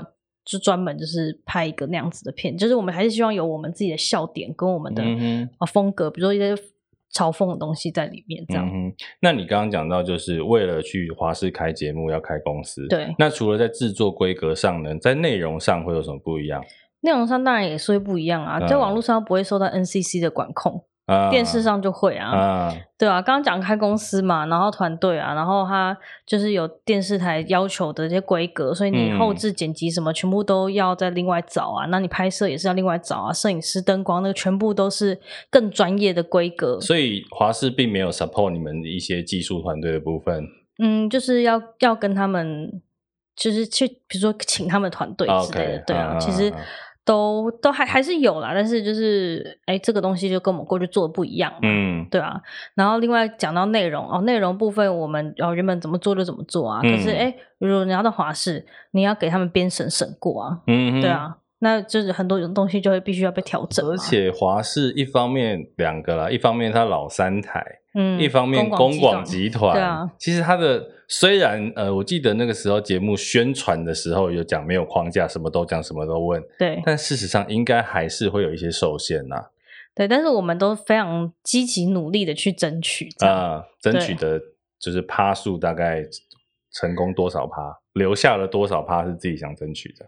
[0.50, 5.04] 就专门就是拍一个那样子的片，就是我们还是希望有我们自己的笑点跟我们的
[5.58, 6.56] 啊风格，比如说一些。
[7.16, 8.68] 嘲讽的东西在里面，这样。
[8.68, 13.16] 嗯、那你刚刚讲到，就是为了去华视开节目要开公司，对。
[13.18, 16.62] 那除了在制作规格上呢，在内容上会有什么不一样？
[17.00, 20.84] 内容上当然也是会不一样啊，嗯、在网络上不会受到 NCC 的管控。
[21.08, 35.17] 啊、电视上就会啊，啊对啊，刚刚讲开公司嘛，然后团队啊，然后他就是有电视台要求的这些规格，所以你后置剪辑什么全部都要再另外找啊，嗯、那你拍摄也是要另外找啊，摄影师、灯光那个全部都是
[35.50, 36.78] 更专业的规格。
[36.82, 40.43] 所以华视并没有 support 你们一些技术团队的部分。
[40.84, 42.82] 嗯，就是要要跟他们，
[43.34, 46.54] 就是去比如说请他们团队之类的对啊，啊其实。
[47.08, 52.41] 都都还还是有啦，但是就是哎，这个东西就跟我们过去做的不一样，嗯，对啊。
[52.76, 56.82] 然后另外讲到内容哦，内容部分我们哦原本怎么做就怎么做啊。
[56.84, 61.38] 嗯、可是哎，如果你要到华视，你要给他们编审审过啊，嗯，对啊。
[61.60, 63.84] 那就是很多种东西就会必须要被调整。
[63.88, 67.65] 而且华视一方面两个啦，一方面它老三台，
[67.96, 70.12] 嗯，一方面公广集团，对啊。
[70.20, 76.82] 其实它的虽然呃，我记得那个时候节目宣传的时候有讲没有框架，什么都讲，什么都问，对。
[76.86, 79.46] 但事实上应该还是会有一些受限呐。
[79.96, 84.39] 对，但是我们都非常积极努力的去争取啊，争取的
[84.80, 86.04] 就是趴数大概
[86.72, 90.06] 成功多少趴，留下了多少趴是自己想争取的。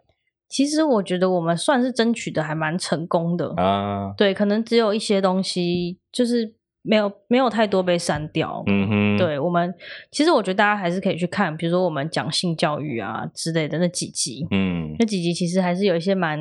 [0.48, 9.74] 其实我觉得我们算是争取的还蛮成功的啊，对，可能只有一些东西就是没有没有太多被删掉，嗯哼，对我们
[10.12, 16.40] 其实我觉得大家还是可以去看，比如说我们讲性教育啊之类的那几集，嗯，那几集其实还是有一些蛮。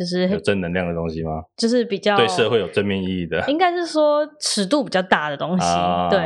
[0.00, 1.42] 就是有正能量的东西吗？
[1.58, 5.66] 就是比较对社会有正面意义的，应该是说尺度比较大的东西。
[5.66, 6.18] 啊、对，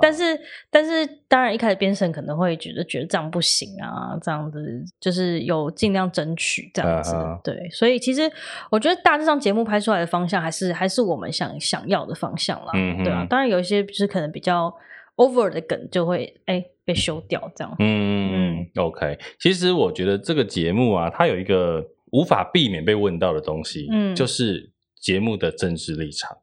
[0.00, 0.22] 但是
[0.70, 7.14] 但是当然一开始编审可能会觉得觉得这样不行啊，这样子就是有尽量争取这样子。
[7.44, 8.22] 对，所以其实
[8.70, 12.72] 我觉得大致上节目拍出来的方向还是还是我们想想要的方向啦。
[12.72, 14.74] 嗯，对啊，当然有一些就是可能比较
[15.16, 17.76] over 的梗就会哎、欸、被修掉这样。
[17.78, 19.18] 嗯嗯，OK。
[19.38, 21.84] 其实我觉得这个节目啊，它有一个。
[22.12, 26.36] 无法避免被问到的东西，嗯，就是节目的政治立场，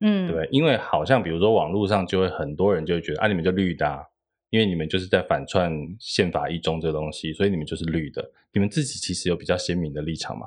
[0.00, 4.02] 嗯，对，因为好像比如说网络上就会很多人就会觉得啊，你们就绿的啊，
[4.50, 8.30] 因为你们就是在反串宪法一中这个东西，所以你们就是绿的。
[8.52, 10.46] 你们自己其实有比较鲜明的立场吗？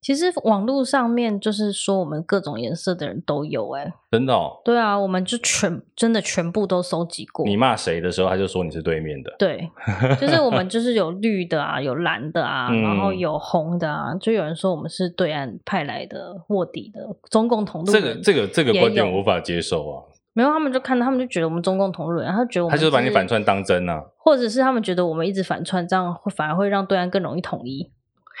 [0.00, 4.60] 其实网络上面就是说我们各种颜色的人都有哎、欸，真的哦？
[4.64, 7.46] 对啊，我们就全真的全部都收集过。
[7.46, 9.30] 你骂谁的时候，他就说你是对面的。
[9.38, 9.70] 对，
[10.18, 18.02] 就是我们就是有绿的啊，有蓝的啊，然后有红的啊，就有人说我们是对岸派来的卧底的中共同路人。
[18.02, 20.02] 这个这个这个观点我无法接受啊。
[20.32, 27.90] 没有，他们就看到他们就觉得我们中共同路人，然后觉得我们、他就是把你反串当真啊，或者是他们觉得我们一直反串，这样会反而会让对岸更容易统一。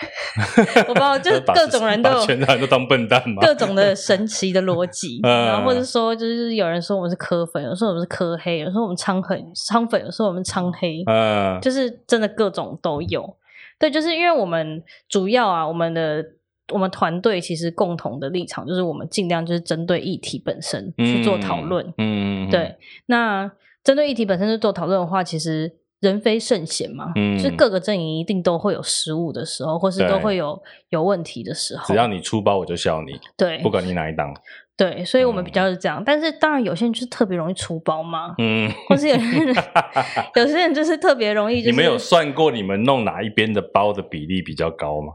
[0.88, 13.36] 我不知道， 就是各种人都有全场都当笨蛋嘛，各种的神奇的逻辑， 然后或者说就是有人说我们是科粉，有时候我们是科黑，有时候我们昌粉，昌粉，有时候我们昌黑，嗯，就是真的各种都有。
[13.78, 16.24] 对，就是因为我们主要啊，我们的
[16.72, 23.50] 我们团队其实共同的立场就是我们尽量就是针对议题本身去做讨论，嗯，对，那
[23.82, 31.86] 针对议题本身就做讨论的话，其实人非圣贤嘛，嗯，就是各个阵营一定都会有失误的时候，或是都会有有问题的时候。
[31.86, 33.20] 只要你出包，我就笑你。
[33.36, 34.34] 对，不管你哪一党。
[34.76, 39.54] 对，所以我们比较是这样，嗯、但是当然有些人就是特别容易出包嘛，嗯，或是有些人
[40.36, 41.70] 有些人就是特别容易、就是。
[41.70, 45.12] 你们有算过你们弄哪一边的包的比例比较高吗？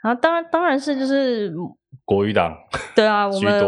[0.00, 1.52] 啊，当然当然是就是
[2.06, 2.56] 国语党，
[2.96, 3.62] 对啊，我们。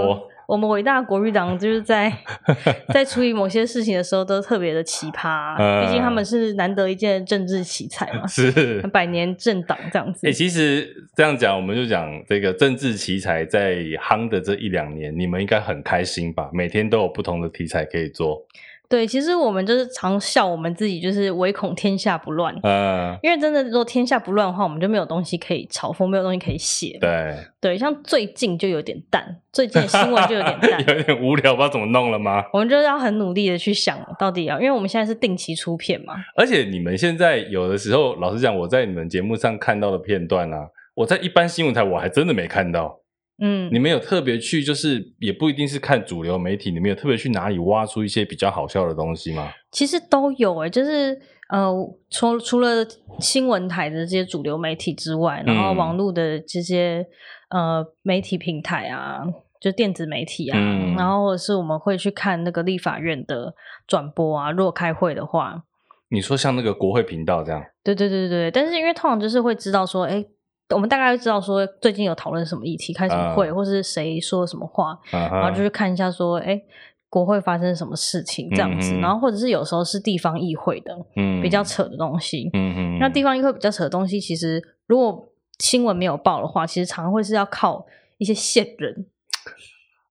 [0.51, 2.13] 我们伟大国民党就是在
[2.93, 10.27] 在处理某些事情的时候都特别的奇葩，啊，毕竟他们是难得一见的政治奇才嘛，是百年政党这样子。
[10.27, 16.51] 哎、欸，其实这样讲，我们就讲这个政治奇才在夯的这一两年，你们应该很开心吧？
[16.53, 18.45] 每天都有不同的题材可以做。
[18.91, 22.53] 对，其实我们就是常笑我们自己，就是唯恐天下不乱。
[22.65, 26.99] 嗯，因为真的，如果天下不乱的话，我们就没有东西可以嘲讽，没有东西可以写。
[27.01, 32.43] 对对，像最近就有点淡，最近的新闻就有点淡， 有点无聊，不知道怎么弄了吗？
[32.53, 36.15] 我们就要很努力的去想，到底要，因为我们现在是定期出片嘛。
[36.35, 43.00] 而且你们现在有的时候，老实讲，我在你们节目上看到的片段啊，我在一般新闻台我还真的没看到。
[43.41, 49.51] 嗯，你们有特别去，就是也不一定是看主流媒体，你们有特别去哪里挖出一些比较好笑的东西吗？
[49.73, 51.73] 其实都有诶、欸，就是呃，
[52.11, 52.87] 除除了
[53.19, 57.07] 新闻台的这些主流媒体之外，然后网络的这些
[57.49, 59.23] 呃媒体平台啊，
[59.59, 63.55] 就电子媒体啊，嗯、然后或者是我们会去看那个立法院的
[63.87, 65.65] 转播啊，如果开会的话，
[66.11, 67.65] 你说像那个国会频道这样？
[67.83, 70.23] 对对对对，但是因为通常就是会知道说，哎。
[70.75, 75.31] 我们大概会知道说最近有讨论什么议题，开什么会，uh, 或是谁说什么话，uh.
[75.33, 76.61] 然后就去看一下说，哎，
[77.09, 79.01] 国会发生什么事情这样子，uh.
[79.01, 85.29] 然后或者是有时候是地方议会的，嗯、uh 比较扯的东西，嗯嗯，那地方议会比较扯的东西，其实如果
[85.59, 87.87] 新闻没有报的话，其实常常会是要靠
[88.19, 89.07] 一些线人。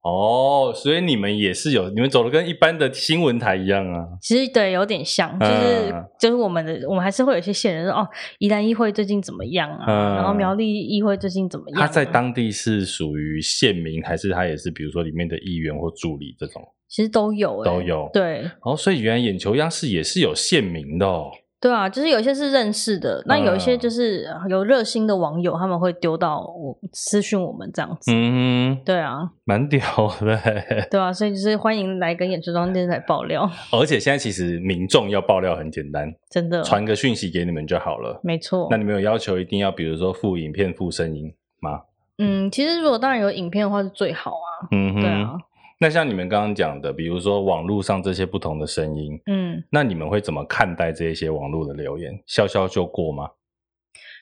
[0.01, 4.07] 哦，所以你们也是有，你们走的跟一般的新闻台一样啊。
[4.21, 8.07] 其实对，有点像，就是、嗯、就是我们的，我们还是会有一些线人说，哦，
[8.37, 10.15] 宜兰议会最近怎么样啊、嗯？
[10.15, 11.85] 然后苗栗议会最近怎么样、啊？
[11.85, 16.61] 他在当地是属于县民，还是他也是比如说里面的议员或助理这种？
[16.87, 18.09] 其实都有、欸，都有。
[18.13, 21.29] 对，哦，所以原来眼球央视也是有县民的哦。
[21.61, 28.11] 对啊，就是有一些是认识的，那有一些就是有热心的网友，他们会丢到我私讯我们这样子。
[28.13, 29.81] 嗯，对啊，蛮屌
[30.21, 30.39] 的。
[30.89, 33.49] 对啊，所以就是欢迎来跟演出装电视台爆料。
[33.73, 38.21] 而且现在其实民众要爆料很简单，真的，传个讯息给你们就好了。
[38.23, 38.67] 没错。
[38.71, 41.81] 那你们有要求一定要，比如说附影片、附声音吗？
[42.19, 44.67] 嗯，其实如果当然有影片的话是最好啊。
[44.71, 45.33] 嗯，对啊。
[45.81, 52.21] 那像你们刚刚讲的，比如说网络上这些不同的声音，嗯，那你们会怎么看待这些网络的留言？
[52.25, 53.29] 笑笑就过吗？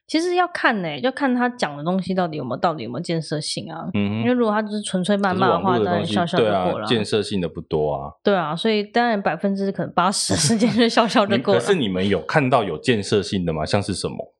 [0.05, 3.89] 其实要看呢、欸，要看他讲的东西到底有没有，到底有没有建设性啊。
[3.95, 6.85] 嗯，因为如果他只是纯粹谩骂的话，当然笑笑就过了。
[6.85, 8.13] 建设性的不多啊。
[8.23, 11.59] 对啊，所以当然百分之可能八十时间就笑笑就过了。
[11.59, 13.65] 可是你们有看到有建设性的吗？
[13.65, 14.33] 像是什么？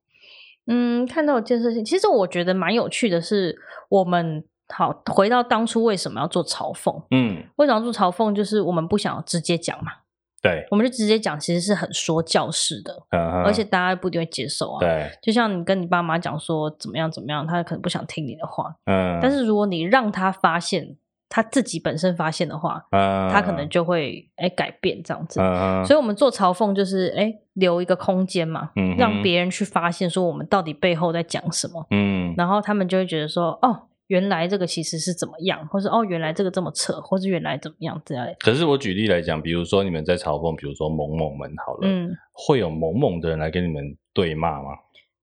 [0.68, 3.58] 嗯，看到有建设性，其实我觉得蛮有趣的是
[3.90, 4.44] 我们。
[4.74, 7.04] 好，回到当初为什么要做嘲讽？
[7.12, 8.34] 嗯，为什么要做嘲讽？
[8.36, 9.92] 就是我们不想直接讲嘛。
[10.40, 14.80] 对，我们就直接讲，其实是很说教式的，嗯，而且大家不一定会接受啊。
[14.80, 18.76] 对，就像你跟你爸妈讲说怎么样怎么样，他可能不想听你的话。
[18.86, 20.96] 嗯，但是如果你让他发现
[21.28, 25.42] 他自己本身发现的话，嗯，他可能就会哎改变这样子。
[25.42, 31.88] 嗯，所以我们做嘲讽就是哎留一个空间嘛，嗯，让别人去发现说我们到底背后在讲什么。
[31.90, 33.88] 嗯，然后他们就会觉得说哦。
[34.08, 38.36] 原来这个其实是怎么样，或是哦，原来这个这么扯，或是原来怎么样之类。
[38.40, 44.70] 可是我举例来讲，比如说你们在嘲讽，比如说某某们好了，嗯，会有某某的人来跟你们对骂吗？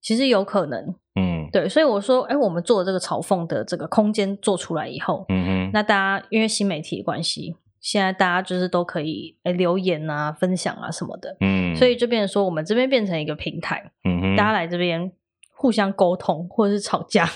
[0.02, 15.10] 其实有可能，嗯，对，所以我说，哎，我们做这个嘲讽的这个空间做出来以后，嗯哼，那大家因为新媒体的关系，现在大家就是都可以哎留言啊、分享啊什么的，嗯，所以就变成说，我们这边变成一个平台，嗯哼，大家来这边
[15.56, 17.26] 互相沟通或者是吵架。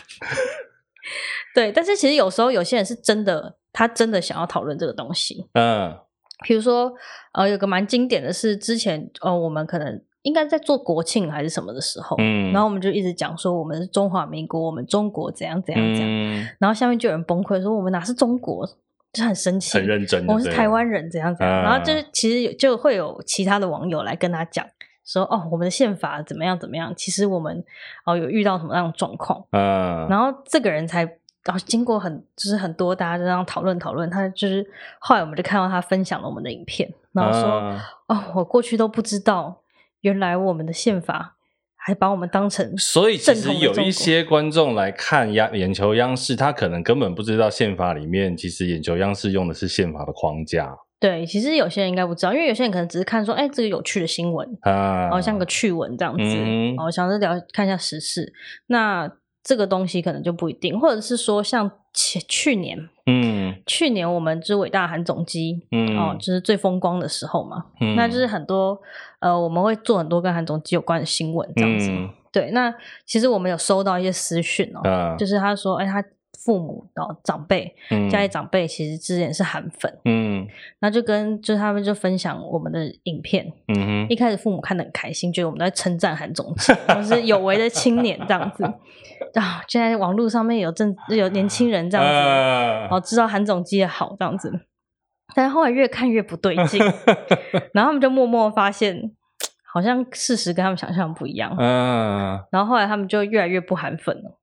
[1.55, 5.49] 对，但是其实有时候有些人是真的，他真的想要讨论这个东西。
[5.55, 5.97] 嗯，
[6.45, 6.93] 比如说，
[7.33, 18.65] 呃，有个蛮经典的是，之前呃，我们可能应该在做国庆还是什么的时候，嗯，然后我们就一直讲说我们是中华民国，我们中国怎样怎样怎样，嗯，然后下面就有人崩溃说我们哪是中国，
[19.13, 24.67] 就很生气，很认真，我们是台湾人怎样怎样，嗯，然后就是其实就会有其他的网友来跟他讲。
[25.11, 26.93] 说哦，我们的宪法怎么样怎么样？
[26.95, 27.65] 其实我们
[28.05, 29.43] 哦有遇到什么样的状况？
[29.53, 31.11] 嗯，然后这个人才
[31.49, 34.65] 然后、哦、经过很就是很多大家就这样讨论讨论，他就是
[34.99, 39.63] 后来我们就看到他分享了我们的影片，然后说、嗯、哦，我过去都不知道，
[40.03, 41.37] 原来我们的宪法
[41.75, 50.77] 还把我们当成，所以其实有一些观众来看央眼球央视，他可能根本不知道宪法里面其实眼球央视用的是宪法的框架。
[51.01, 58.35] 对，其实有些人应该不知道，因为有些人可能只是看说，哎，这个有趣的新闻啊，然后像个趣闻这样子，嗯、然后想着聊看一下时事。
[58.67, 59.11] 那
[59.49, 68.79] 这个东西可能就不一定，或者是说像前去年，嗯，去年我们就是伟大韩总机，嗯，哦，就是最风光的时候嘛，嗯，那就是很多
[69.21, 71.89] 呃，我们会做很多跟韩总机有关的新闻这样子。
[71.91, 72.75] 嗯、对，那
[73.07, 76.05] 其实我们有收到一些私讯哦，啊、就是他说，哎，他。
[76.45, 77.75] 父母的长辈，
[78.09, 80.47] 家里长辈其实之前是韩粉，嗯，
[80.81, 88.65] 那就跟就他们就分享我们的影片，嗯哼，一开始父母看得很开心，觉得我们在称赞韩总机，我是有为的青年这样子，
[89.35, 94.53] 啊，现在网络上面有正有年轻人这样子，然后知道韩总机的好这样子，
[95.35, 96.81] 但是后来越看越不对劲，
[97.75, 99.11] 然后他们就默默发现，
[99.73, 104.39] 好像事实跟他们想象不一样，嗯，然后后来他们就越来越不韩粉了。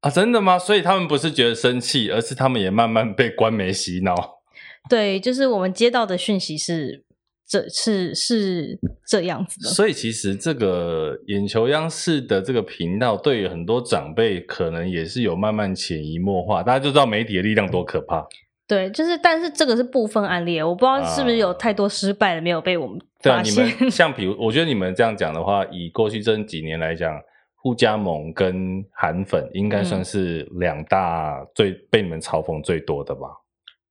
[0.00, 0.56] 啊，真的吗？
[0.56, 4.38] 所以他们不是觉得生气，而是他们也慢慢被官媒洗脑。
[4.88, 7.02] 对，就是我们接到的讯息是，
[7.48, 8.78] 这是是
[9.08, 9.68] 这样子的。
[9.68, 16.62] 所以其实这个眼球央视的这个频道，对于很多长辈，可能也是有慢慢潜移默化。
[16.62, 18.24] 大家就知道媒体的力量多可怕。
[18.68, 23.52] 对，就是，但是这个是部分案例，我不知道是不是有太多失败的没有被我们发现。
[23.54, 27.20] 对啊，你们 像比如，我觉得你们这样讲的话，以过去这几年来讲。
[27.68, 33.28] 互加盟跟韩粉应该算是两大最被你们嘲讽最多的吧？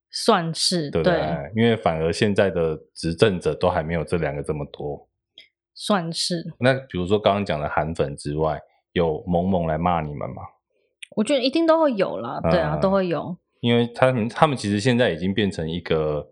[0.10, 1.14] 算是，对不对？
[1.16, 5.08] 对，因为反而现在的执政者都还没有这两个这么多。
[5.76, 6.44] 算是。
[6.60, 8.60] 那比如说刚刚讲的韩粉之外，
[8.94, 10.42] 有萌萌来骂你们吗？
[11.16, 13.38] 我觉得一定都会有啦，对啊，嗯、都会有。
[13.60, 16.30] 因为他们他们其实现在已经变成一个，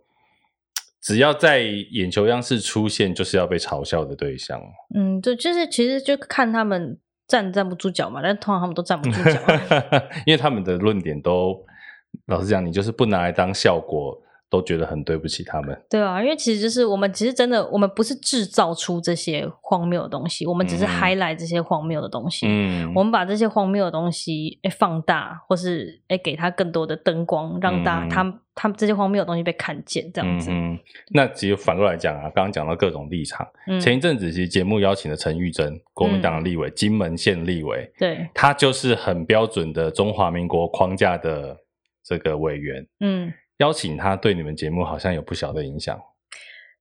[0.99, 4.59] 只要在眼球央视出现，就是要被嘲笑的对象。
[4.95, 6.99] 嗯，对，就是其实就看他们。
[7.27, 9.39] 站站不住脚嘛，但通常他们都站不住脚，
[10.25, 11.65] 因为他们的论点都，
[12.27, 14.21] 老实讲，你就是不拿来当效果。
[14.49, 15.77] 都觉得很对不起他们。
[15.89, 22.45] 对啊，因为其实就是我们其实真的，我们不是制造出这些荒谬的东西，我们只是 highlight 这些荒谬的东西。
[22.47, 28.23] 嗯，我们把这些荒谬的东西诶放大，或是诶给他更多的灯光，让大他
[28.53, 30.51] 他们这些荒谬的东西被看见，这样子。
[30.51, 30.77] 嗯，
[31.09, 41.57] 那其实反过来讲啊，刚刚讲到各种立场，嗯、前一阵子其实节目邀请的陈玉珍，国民党的立委，嗯、金门县立委，对，他就是很标准的中华民国框架的
[42.03, 42.87] 这个委员。
[42.99, 43.33] 嗯。
[43.57, 45.99] 邀请他对你们节目好像有不小的影响。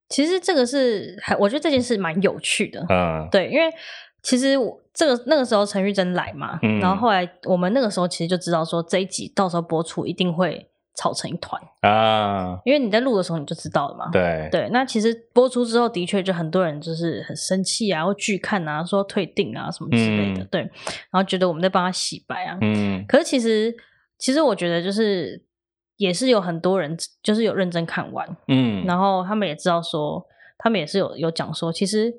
[0.09, 2.85] 其实这个是，我觉得这件事蛮有趣的。
[2.91, 3.73] 嗯，对，因为
[4.23, 14.11] 其实我这个那个时候陈玉珍来嘛，嗯、然后后来我们那个时候其实就知道说这一集到时候播出一定会吵成一团啊，因为你在录的时候你就知道了嘛。
[14.13, 22.59] 对对，那其实播出之后的确就很多人就是很生气啊，或拒看啊，说退订啊什么之类的，嗯、对，然后觉得我们在帮他洗白啊。
[22.61, 23.75] 嗯，可是其实
[24.19, 25.43] 其实我觉得就是。
[25.97, 30.25] 也是有很多人，就是有认真看完，嗯，然后他们也知道说，
[30.59, 32.13] 他们也是有有讲说，其实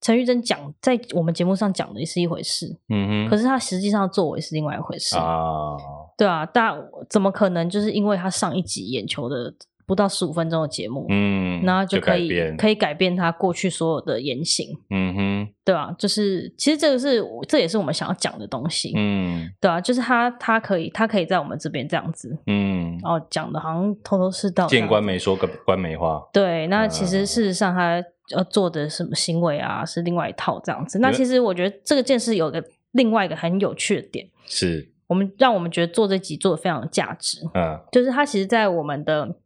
[0.00, 5.76] 陈玉珍讲在我们节目上讲的也是一回事，嗯哼，可是他实际上作为是另外一回事啊，
[6.16, 6.76] 对啊，但
[7.08, 9.54] 怎么可能就是因为他上一集眼球的。
[9.88, 28.04] 不到十五分钟的节目，嗯，然后就可以就可以改变他过去所有的言行，嗯哼，对啊，就是其实这个是这也是我们想要讲的东西，嗯，对啊，就是他他可以他可以在我们这边这样子，嗯，然后讲的好像头头是道，见官没说个官媒话，对，那其实事实上他
[28.36, 32.62] 要做的什么行为啊是另外一套这样子，那其实我觉得这个件事有个
[32.92, 34.92] 另外一个很有趣的点，是。
[35.06, 39.36] 我们让我们觉得做这集做的非常有价值，嗯，就是他其实，在我们的。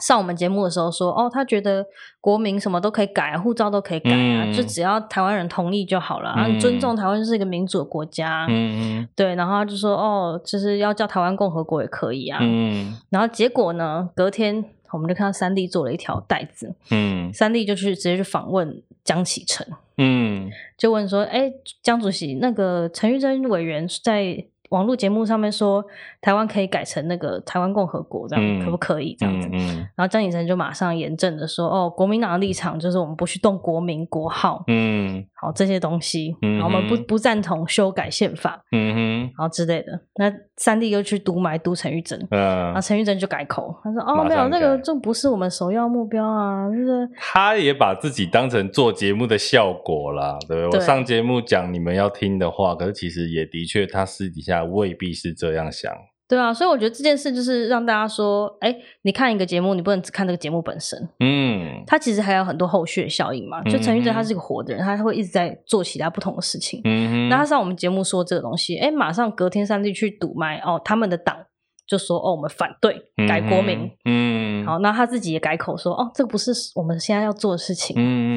[0.00, 1.84] 上我们节目的时候说，哦，他觉得
[2.20, 9.06] 国民什么都可以改啊，护照都可以改啊，嗯、就只要台湾人同意就好了，嗯、啊，尊重台湾是一个民主的国家，嗯。
[9.14, 19.66] 对，然后他就说，哦，就是要叫台湾共和国也可以啊，嗯，然后结果呢，隔天我们就看到三弟做了一条带子，嗯，三弟就去直接去访问江启臣，
[19.98, 24.46] 嗯，就问说，哎，江主席，那个陈玉珍委员在。
[24.70, 25.84] 网络节目上面说
[26.20, 29.14] 台湾可以改成那个台湾共和国，这样可不可以？
[29.18, 40.00] 这样子，嗯嗯、然后江启臣就马上严正的说：“哦，国民党的立场就是我们不去动国民国号，嗯，好这些东西，嗯、然后我们不不赞同修改宪法，嗯哼，然后之类的。
[40.16, 50.70] 那三弟又去读买读陈玉珍，嗯，然后陈玉珍就改口，他说：哦，没有，那个这不是我们首要目标啊，就是他也把自己当成做节目的效果啦，对不？
[50.70, 50.78] 对。
[50.78, 54.60] 我上节目讲你们要听的话，可是其实也的确他私底下。
[54.62, 55.90] 未必是这样想，
[56.30, 58.72] 对啊，所以我觉得这件事就是让大家说，哎，
[59.02, 63.60] 你看一个节目，你不能只看这个节目本身，嗯，它其实还有很多后续的效应嘛。
[63.64, 66.80] 就陈玉哲他是一个活的人，他会一直在做其他不同的事情。
[66.84, 71.36] 嗯，那他上我们节目说这个东西，哎，马上隔天三立去堵麦哦，他们的党
[71.84, 78.32] 就说哦，我们反对改国名，嗯，好，那他自己也改口说哦，这个不是我们现在要做的事情，嗯嗯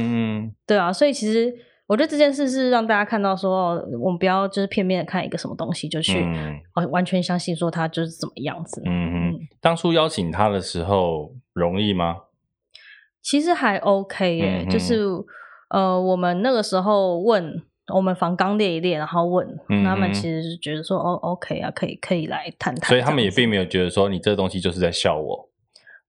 [0.48, 1.54] 嗯，对啊，所以其实
[1.88, 12.18] 我觉得这件事是让大家看到说，哦，我们不要就是片面的看一个什么东西就去、嗯哦、完全相信说他就是怎么样子，嗯嗯，当初邀请他的时候容易吗？
[13.22, 15.04] 其实还 OK 耶，嗯、就是
[15.70, 17.64] 呃，我们那个时候问。
[17.94, 22.88] 我们房刚列一列，然后问、嗯、他们，其实是觉得说，哦，OK 啊，可以，可以来谈谈。
[22.88, 25.50] 所以他们也并没有觉得说，你这个东西就是在笑我。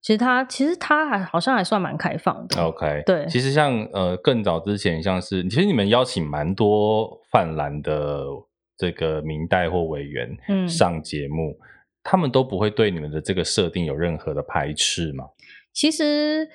[0.05, 2.61] 其实他，其实他还好像还算蛮开放的。
[2.63, 3.25] OK，对。
[3.27, 8.23] 其实像呃更早之前，像是其实你们邀请蛮多泛蓝的
[8.77, 10.37] 这个明代或委员
[10.69, 11.57] 上节目，嗯、
[12.03, 15.25] 他们都不会对你们的这个设定有任何的排斥吗？
[15.73, 16.47] 其实。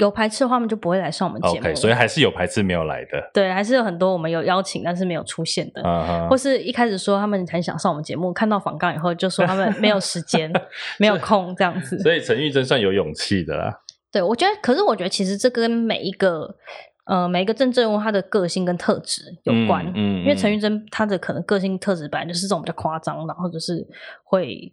[0.00, 1.66] 有排斥的话，他们就不会来上我们节目。
[1.66, 3.30] OK，所以还是有排斥没有来的。
[3.34, 6.28] 对，还是有很多我们有邀请但是没有出现的， uh huh.
[6.28, 10.50] 或是一开始说他们很想上我们节目，看到访纲以后就说他们没有时间、
[10.98, 11.98] 没有空这样子。
[12.02, 13.80] 所以陈玉珍算有勇气的啦。
[14.10, 16.56] 对，我觉得，可是我觉得其实这跟每一个
[17.04, 19.84] 呃每一个政治人物他的个性跟特质有关。
[19.88, 23.86] 嗯，嗯，因为陈玉珍她的可能个性特质本来就是这种比较夸张，然后就是
[24.24, 24.72] 会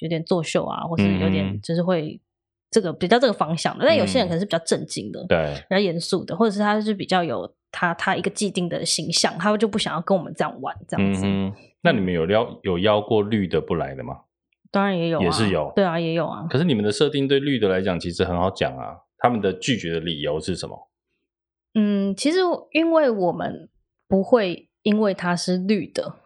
[0.00, 2.20] 有点作秀啊，或是有点就是会。
[2.70, 11.22] 这个比较这个方向的，但有些人可能是比较正经的，嗯、对，比较严肃的，或者是他是比较有他他一个既定的形象，他就不想要跟我们这样玩这样子。
[11.24, 11.52] 嗯、
[11.82, 14.20] 那你们有邀有邀过绿的不来的吗？
[14.72, 16.46] 当然也有、啊，也是有，对啊，也有啊。
[16.50, 20.90] 可是你们的设定对绿的来讲其实很好讲啊，他们的拒绝的理由是什么？
[21.74, 22.38] 嗯，其实
[22.72, 23.70] 因为我们
[24.08, 26.16] 不会因为他是绿的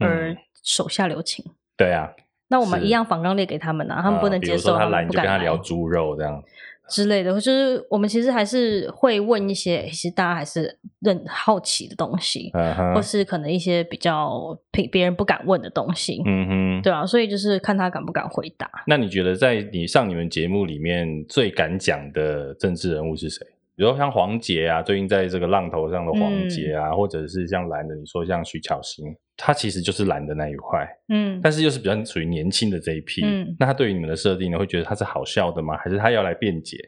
[0.00, 2.12] 而手下留情，嗯、对啊。
[2.48, 6.42] 那我们一样访纲列给他们啊，他们不能接受，他们不敢来，就跟他聊猪肉这样
[6.88, 12.94] 之类的，就是我们其实还是会问一些其实大家还是认好奇的东西，uh.
[12.94, 18.70] 或是可能一些比较别别人不敢问的东西，嗯哼，对啊，所以就是看他敢不敢回答。
[18.86, 23.44] 那你觉得在你上你们节目里面最敢讲的政治人物是谁？
[23.76, 29.04] 比如说像黄杰啊，最近在这个浪头上的黄杰啊，嗯、或者是像蓝的，你说像徐巧芯，
[29.36, 35.76] 他其实就是蓝的那一块，嗯，但是又是比较属于年轻的这一批，嗯，那他对于你们的设定呢，会觉得他是好笑的吗？
[35.76, 36.78] 还是他要来辩解？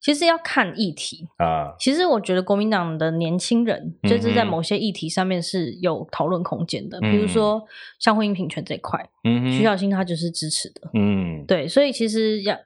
[0.00, 1.74] 其实要看议题啊。
[1.78, 7.62] 其实我觉得国民党的年轻人，就是在某些议题上面是有讨论空间的，嗯、比如说
[7.98, 12.56] 像婚姻平权这一块，嗯，徐巧芯他就是支持的，嗯，对，所以其实要。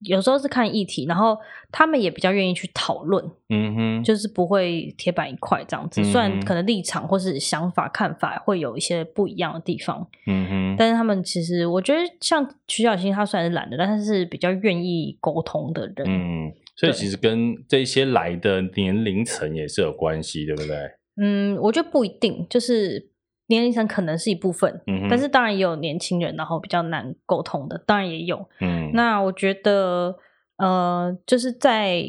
[0.00, 1.38] 有时候是看议题，然后
[1.72, 6.02] 他们也比较愿意去讨论，嗯哼，就是不会铁板一块这样子。
[6.02, 16.06] 嗯、虽然可能立场或是想法看法会有一些不一样的地方，嗯哼，但是他们其实我觉得像徐小新，他虽然是懒的，但他是比较愿意沟通的人。
[16.06, 20.76] 嗯，所以其实跟这些来的年龄层也是有关系，对不对？
[21.18, 23.10] 嗯，我觉得不一定，就是。
[23.48, 28.48] 年龄层可能是一部分，嗯、但是当然也有年轻人，然后比较难沟通的，当然也有。
[28.60, 30.16] 嗯，那我觉得，
[30.56, 32.02] 呃，就是在，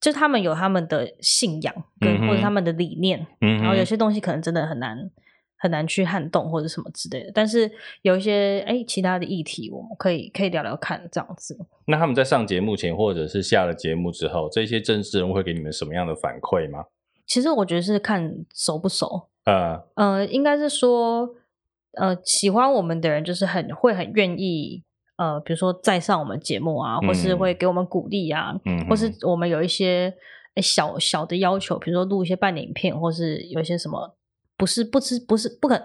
[0.00, 4.98] 就他们有他们的信仰跟、嗯、或者他们的理念，嗯，然后有些东西可能真的很难
[5.56, 7.32] 很难去撼动或者什么之类的。
[7.32, 7.70] 但是
[8.02, 11.56] 有一些哎，其他的议题，我们可以可以聊聊看这样子。
[11.86, 16.84] 那他们在上节目前或者是下了节目之后，这些政治人会给你们什么样的反馈吗？
[17.24, 19.28] 其实我觉得是看熟不熟。
[19.44, 21.28] 呃，呃，应该是说，
[21.98, 24.84] 呃，喜欢我们的人就是很会很愿意，
[25.16, 30.14] 呃，比如说再上我们节目啊，或是会给我们鼓励啊，嗯，或是我们有一些
[30.62, 34.14] 小小的要求，比如说录一些半影片，或是有一些什么
[34.56, 35.76] 不是不是不是不可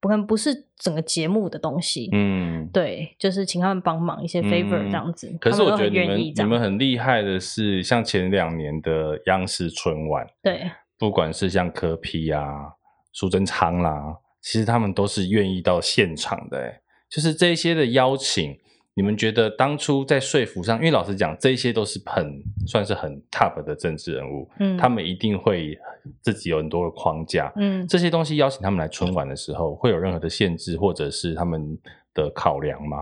[0.00, 5.28] 不可能不是整个节目的东西，嗯，对，就是请他们帮忙一些 favor 这样子。
[5.28, 12.74] 嗯，可是我觉得你们你们很厉害的是，像前两年的央视春晚，对，不管是像柯 P 啊。
[13.18, 18.56] 苏贞昌啦，其实他们都是愿意到现场的，哎，就是这些的邀请，
[18.94, 25.76] 你们觉得当初在说服上，因为老实讲，这些都是很算是很 top 的政治人物，嗯，他们一定会
[26.22, 31.76] 自己有很多的框架，嗯，这些东西邀请他们来春晚的时候，会有任何的限制或者是他们
[32.14, 32.98] 的考量吗？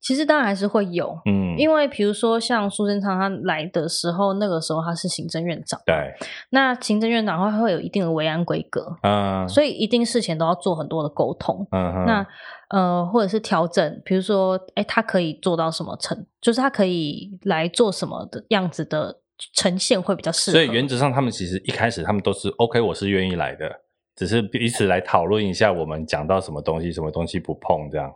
[0.00, 6.14] 其实当然还是会有，嗯，因为比如说像苏贞昌他来的时候，那个时候他是行政院长，对，
[6.50, 12.26] 那行政院长会会有一定的维安规格，嗯，所以一定事前都要做很多的沟通，嗯哼，那
[12.70, 19.18] 呃或者是调整，比如说，哎，他可以做到什么程，就是他可以来做什么的样子的
[19.54, 20.56] 呈现会比较适合。
[20.58, 23.68] 所以原则上，他们其实一开始他们都是 OK，我是愿意来的，
[24.14, 28.12] 只是彼此来讨论一下，我们讲到什么东西，什么东西不碰这样。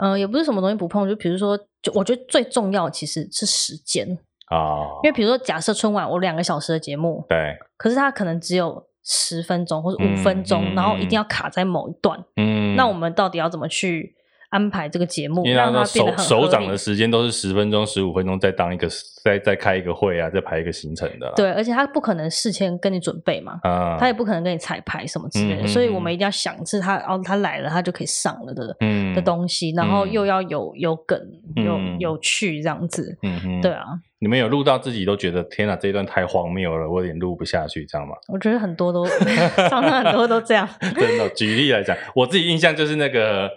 [0.00, 4.56] 嗯、呃，也不是什么东西不碰，就比如说，就我觉得最重要的其实是时间啊。
[4.56, 14.14] 哦、因为比如说，假设春晚我两个小时的节目，对，可是它可能只有十分钟或者五分钟，然后一定要卡在某一段，嗯，那我们到底要怎么去
[14.50, 18.88] 安排这个节目，因为让他手首掌的时间都是十分钟、十五分钟，再当一个
[19.24, 21.32] 再再开一个会啊，再排一个行程的。
[21.34, 31.18] 对，而且他不可能事先跟你准备嘛，啊，他也不可能跟你彩排什么之类的，所以我们一定要想是他哦，他来了他就可以上了的，嗯、的东西，然后又要有有梗，
[31.56, 33.84] 有有趣这样子，嗯哼，对啊。
[34.22, 38.14] 你们有录到自己都觉得天哪，这一段太荒谬了，我有点录不下去，这样吗？
[38.28, 39.06] 我觉得很多都，
[39.70, 40.68] 常常很多都这样。
[40.94, 43.48] 真的，举例来讲，我自己印象就是那个，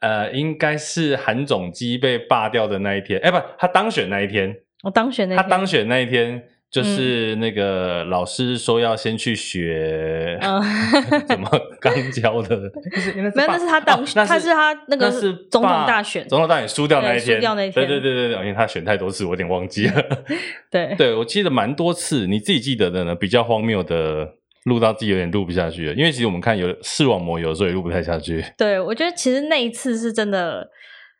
[0.00, 6.42] 呃，应该是韩总机被罢掉的那一天，哎，不，他当选那一天，我当选那天，他当选那一天。
[6.70, 10.38] 就是那个老师说要先去学
[11.26, 11.48] 怎么
[11.80, 12.58] 刚教的，
[13.34, 19.94] 没有，那是他当选，他是他那个是总统大选，总统大选输掉那一天，输掉那一天，对对对对，因为他选太多次，我有点忘记了。
[20.70, 23.14] 对，对我记得蛮多次，你自己记得的呢？
[23.14, 24.34] 比较荒谬的，
[24.64, 28.44] 录到自己有点录不下去了，因为其实我们看有视网膜，有时候也录不太下去。
[28.56, 30.68] 对，我觉得其实那一次是真的，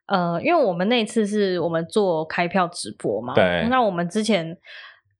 [0.06, 4.56] 呃，因为我们那一次是我们做开票直播嘛，对，那我们之前。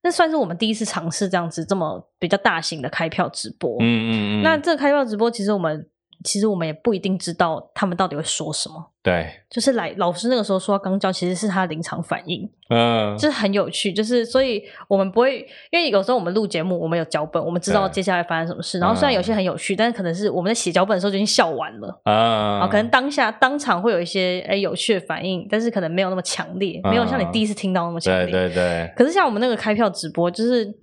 [0.00, 3.76] 那算是我们第一次尝试这样子这么比较大型的开票直播。
[3.80, 4.42] 嗯嗯嗯。
[4.42, 5.88] 那这个开票直播，其实我们
[6.24, 8.90] 其实我们也不一定知道他们到底会说什么。
[9.02, 9.30] 对。
[9.48, 12.48] 就是来老师那个时候说刚教，其实是他的临场反应。
[12.70, 13.16] 嗯。
[13.16, 18.78] 就是很有趣，就是所以我们不会，因为有时候我们录节目，我们有脚本，我们知道接下来发生什么事。
[18.78, 22.00] 然后虽然有些很有趣，但是可能是我们在写脚本的时候就已经笑完了。
[22.04, 22.66] 啊。
[22.66, 28.30] 可能当下当场会有一些哎有趣的反应，但是可能没有那么强烈，没有像你第一次听到那么强烈。
[28.30, 28.92] 对对对。
[28.96, 30.74] 可是像我们那个开票直播，就是。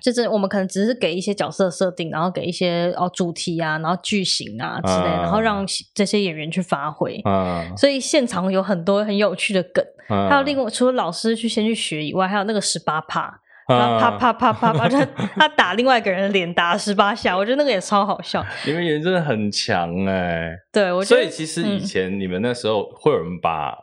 [0.00, 7.20] 就是我们可能只是给一些角色设定，然后给一些哦主题啊，然后剧情啊之类，啊、然后让这些演员去发挥。
[7.24, 15.04] 啊、所以现场有很多很有趣的梗，啊、还有另外除了老师去先去学以外，还有那个十八趴，然后啪啪啪啪啪，他
[15.36, 18.44] 他打另外一个人的脸打十八下，我觉得那个也超好笑。
[18.64, 21.04] 你们演员真的很强哎、欸，对，我。
[21.04, 23.76] 所以其实以前你们那时候会有人把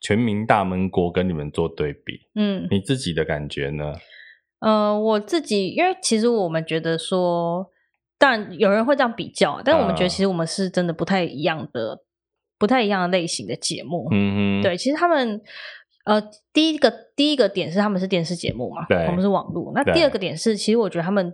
[0.00, 3.94] 全民大闷锅跟你们做对比，嗯，你自己的感觉呢？
[4.60, 7.70] 呃，我自己因为其实我们觉得说，
[8.18, 12.00] 但有人会这样比较，但我们觉得其实我们是真的不太一样的，uh,
[12.58, 14.06] 不太一样的类型的节目。
[14.10, 15.40] 嗯嗯，对，其实他们
[16.04, 19.72] 呃，第一个第一个点是他们是电视节目嘛，对，我们是网络。
[19.74, 21.32] 那第二个点是，其实我觉得他们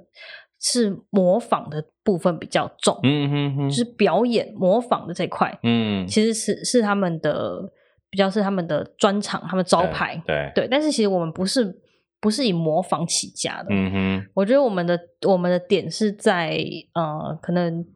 [0.60, 7.72] 是模仿的部分比较重，嗯哼哼，就是表演模仿的这块，嗯，其实是是他们的
[8.08, 10.68] 比较是他们的专场，他们招牌，对对，对。
[10.70, 11.82] 但是其实我们不是。
[12.26, 14.98] 不是以模仿起家的，嗯哼，我觉得我们的
[15.28, 16.58] 我们的点是在
[16.92, 17.86] 呃，可能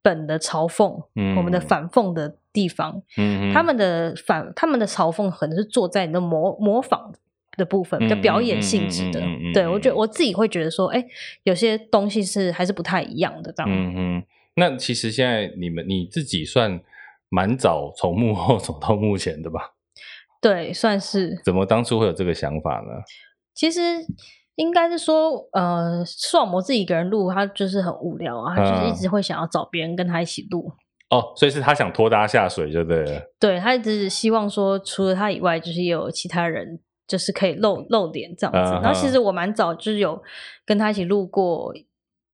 [0.00, 7.12] 本的嘲讽，嗯，我们的反讽的地方，嗯，他们的反他们的嘲讽可能是坐在你的模模仿
[7.56, 11.04] 的部分，比较表演性质的，嗯、对我觉得我自己会觉得说，哎，
[11.42, 14.22] 有些东西是还是不太一样的，这样，嗯哼。
[14.56, 16.80] 那其实现在你们你自己算
[17.28, 19.72] 蛮早从幕后走到幕前的吧？
[20.40, 21.40] 对，算是。
[21.42, 23.02] 怎么当初会有这个想法呢？
[23.54, 23.80] 其实
[24.56, 30.72] 应该是说，呃，视网膜自己一个人录，他就是很无聊啊，他就是一直会想要找别人跟他一起录。
[31.10, 33.22] 哦，所以是他想拖大家下水，就对了。
[33.38, 38.72] 对，他一直希望说，除了他以外，就是也有其他人，就是可以露露脸这样子。
[38.82, 40.20] 然后其实我蛮早就是有
[40.64, 41.72] 跟他一起录过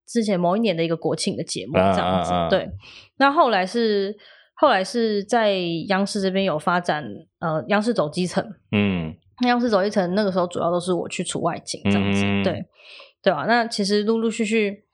[0.06, 2.32] 之前某一年的一个国庆的节目这样子。
[2.48, 2.70] 对，
[3.18, 4.16] 那后来是
[4.54, 5.54] 后来是在
[5.88, 7.04] 央视这边有发展，
[7.40, 9.16] 呃，央视走基层，嗯。
[9.40, 12.64] 那央视走一层，那个时候主要都是我去出外景这样子，嗯、对
[13.22, 13.44] 对吧？
[13.46, 14.84] 那其实陆陆续续，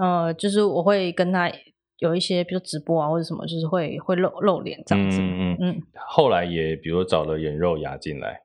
[0.00, 1.50] 呃，就是我会跟他
[1.98, 5.18] 有一些，比如直播啊或者什么，就是会会露露脸这样子。
[5.20, 5.56] 嗯嗯。
[5.60, 8.40] 嗯后来也比如找了颜肉牙进来。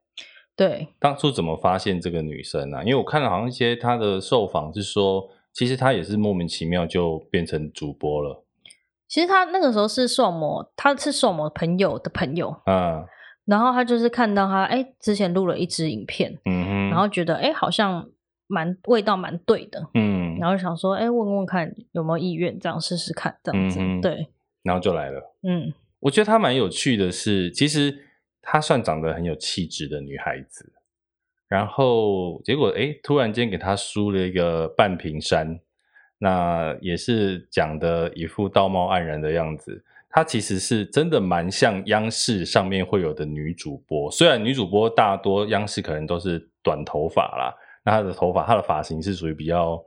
[0.58, 0.90] 对。
[1.00, 2.84] 当初怎么发现这个女生呢、啊？
[2.84, 8.44] 因为我看了好像一些她的受访是说，其实她也是莫名其妙就变成主播了。
[9.08, 12.56] 其实她那个时候是受某，她是受某朋友的朋友。
[12.66, 13.06] 嗯。
[13.46, 18.10] 然后他就是看到他，哎，之前录了一支影片，嗯哼，然后觉得，哎，好像
[18.48, 24.28] 蛮味道蛮对的，嗯，然后想说，哎，问问看有没有意愿，这样试试看，这样子，嗯，对，
[24.64, 28.06] 然后就来了，嗯，我觉得他蛮有趣的是，其实
[28.42, 30.74] 她算长得很有气质的女孩子，
[31.48, 35.60] 然后结果，哎，突然间给她梳了一个半屏山，
[36.18, 39.84] 那也是讲的一副道貌岸然的样子。
[40.16, 47.54] 她其实是真的蛮像央视上面会有的女主播，虽然女主播大多央视可能都是短头发啦，
[47.84, 49.78] 那她的头发、她的发型是属于比较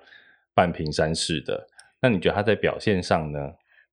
[0.54, 1.66] 半平山式的。
[2.02, 3.38] 那你觉得她在表现上呢？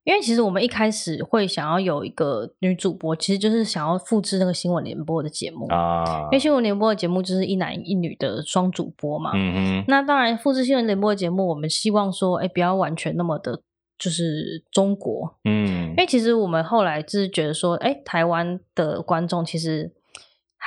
[0.03, 6.23] 因为其实我们一开始会想要有一个女主播，其实就是想要复制那个新闻联播的节目啊。
[6.23, 9.31] 因为新闻联播的节目就是一男一女的双主播嘛。
[9.33, 9.85] 嗯哼。
[9.87, 13.61] 那当然，复制新闻联播的节目，我们希望说，哎，不要完全那么的。
[13.97, 19.91] 就是中国，嗯，因为其实我们后来就是觉得说，哎，台湾的观众其实。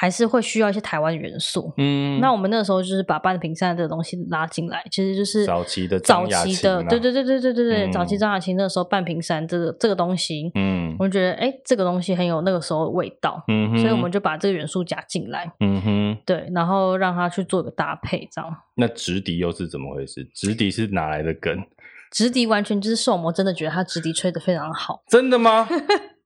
[0.00, 18.56] 还是会需要一些台湾元素，嗯，那我们那个时候就是把半屏山这个东西拉进来，其实就是早期的早期的，对对对对对对对，嗯、早期张雅琴那个时候半屏山这个这个东西，嗯，我们觉得哎，这个东西很有那个时候的味道，嗯，所以我们就把这个元素加进来，嗯哼，对，然后让他去做个搭配，这样。
[18.76, 20.24] 那直笛又是怎么回事？
[20.32, 21.60] 直笛是哪来的梗？
[22.10, 25.68] 直笛完全就是受魔真的觉得他直笛吹得非常好，真的吗？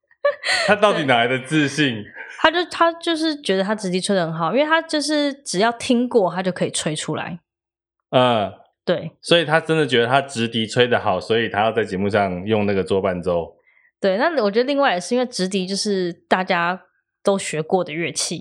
[0.66, 2.04] 他到底哪来的自信？
[2.40, 7.40] 他就他就是觉得他直笛吹得很好，因为他就是只要听过，他就可以吹出来。
[8.10, 8.52] 嗯，
[8.84, 13.56] 对，所以他真的觉得他直笛吹得好，所以他要在节目上用那个做伴奏。
[14.00, 16.82] 对，那我觉得另外也是因为直笛就是大家
[17.22, 18.40] 都学过的乐器，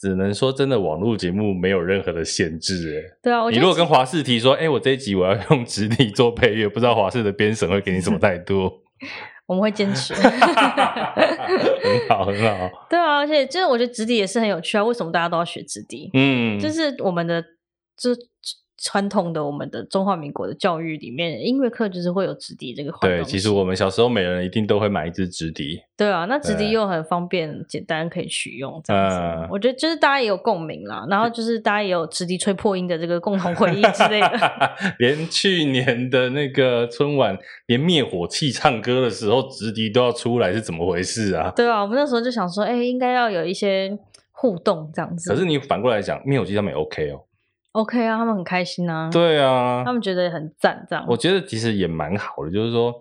[0.00, 2.98] 只能说真的网络节目没有任何的限制。
[2.98, 8.70] 哎，对啊，你如果跟华视提说，哎、欸，我这一集我要用直笛做配乐，不知道华视的编审会给你什么态度？
[9.46, 10.30] 我们会坚持， 很
[12.08, 12.70] 好，很好。
[12.88, 14.84] 对啊，而且就是我觉得直笛也是很有趣啊。
[14.84, 16.08] 为什么大家都要学直笛？
[16.14, 17.42] 嗯，就是我们的
[17.96, 18.10] 就。
[18.82, 23.00] 传统的我们的中华民国的教育里面，音乐课就是会有直笛这个环。
[23.02, 25.78] 对，其实我们小时候每人一定都会买一支直笛。
[25.96, 29.16] 对啊，那直笛又很方便、简单，可以取用这样子。
[29.18, 34.30] 嗯、我觉得就是大家也有共鸣啦，然后就是大家也有直笛吹破音的这个共同回忆之类的。
[34.98, 41.52] 连去年的那个春晚，连灭火器唱歌的时候，直笛都要出来，是怎么回事啊？
[41.54, 43.98] 对啊，我们那时候就想说，哎、欸，应该要有一些
[44.32, 45.30] 互动这样子。
[45.30, 47.20] 可是你反过来讲，灭火器他们也 OK 哦。
[47.72, 49.08] OK 啊，他们很开心啊。
[49.12, 51.04] 对啊，他们觉得很赞，这样。
[51.08, 52.92] 我觉得其实也蛮好的，就是说，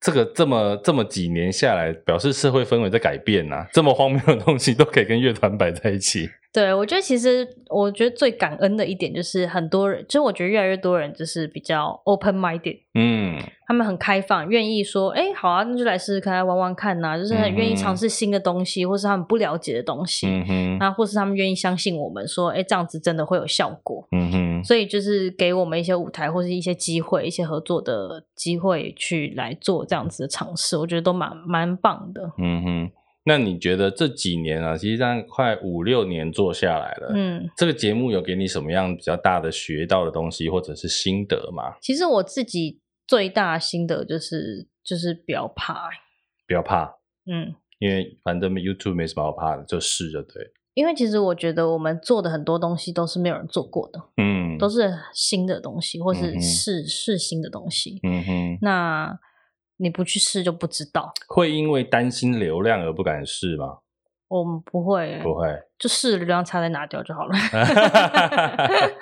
[0.00, 3.66] 这个这么这么几年下来，表示社会氛围在改变啊。
[3.72, 6.28] 这么荒谬的东西都可以跟乐团摆在一起。
[6.50, 32.90] 对，我觉得其实我觉得最感恩的一点就是很多人，就是我觉得越来越多人就是比较 open minded，嗯，他们很开放，愿意说，哎，好啊，那就来试试看，来玩玩看呐、啊，就是很愿意尝试新的东西，嗯、或是他们不了解的东西，嗯哼，那或是他们愿意相信我们说，哎，这样子真的会有效果，嗯哼，所以就是给我们一些舞台或是一些机会，一些合作的机会去来做这样子的尝试，我觉得都蛮蛮棒的，嗯哼。
[33.28, 41.74] 那你觉得这几年啊，其实这样快五六年做下来了，嗯，这个节目有给你什么样比较大的学到的东西，或者是心得吗？
[41.82, 45.90] 其实我自己最大的心得就是，就是不要怕，
[46.46, 46.86] 不要怕，
[47.30, 50.50] 嗯，因为反正 YouTube 没什么好怕的，就试着对。
[50.72, 59.18] 因为其实我觉得我们做的很多东西都是没有人做过的，嗯，都是新的东西，或是试试、嗯、新的东西，嗯哼，那。
[59.78, 63.78] 你不去试就不知道，会因为担心流量而不敢试吗？
[64.28, 65.48] 我们不会，不会，
[65.78, 67.34] 就试流量差再拿掉就好了。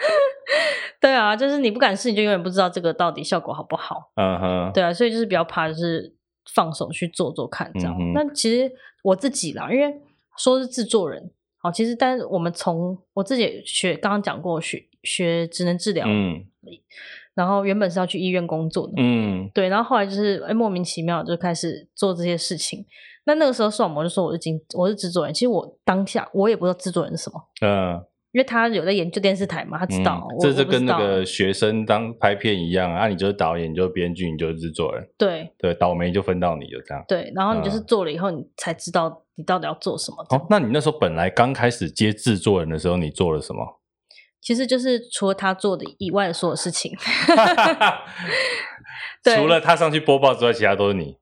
[1.00, 4.12] 对啊，就是你不敢试，你就永远不知道这个到底效果好不好。
[4.14, 6.14] 嗯哼，对啊，所以就是比较怕，就是
[6.54, 7.96] 放手去做做看这样。
[7.98, 8.70] 嗯、那其实
[9.02, 10.00] 我自己啦，因为
[10.38, 16.44] 说是制作人，好，其实但是我们从我自己学，刚刚讲过学学职能治疗，嗯。
[17.36, 22.84] 然后原本是要去医院工作的，嗯，对，然后后来就是哎莫名其妙就开始做这些事情。
[23.26, 28.00] 那那个时候视网膜就说我是经我是制作人，其实我当下我也不知道制作人是什么，嗯，
[28.32, 30.26] 因为他有在研究电视台嘛，他知道。
[30.30, 37.04] 嗯、这是跟那个学生当拍片一样啊，你就是导演，你就是编剧，你就是制作人，对对，倒霉就分到你就这样。
[37.08, 40.24] 对，然后你就是做了以后，你才知道你到底要做什么。
[40.30, 43.80] 哦，那你那时候本来刚开始接制作人的时候，你做了什么？
[44.46, 46.92] 其实就是除了他做的以外的所有事情，
[49.36, 51.16] 除了他上去播报之外，其他都是你。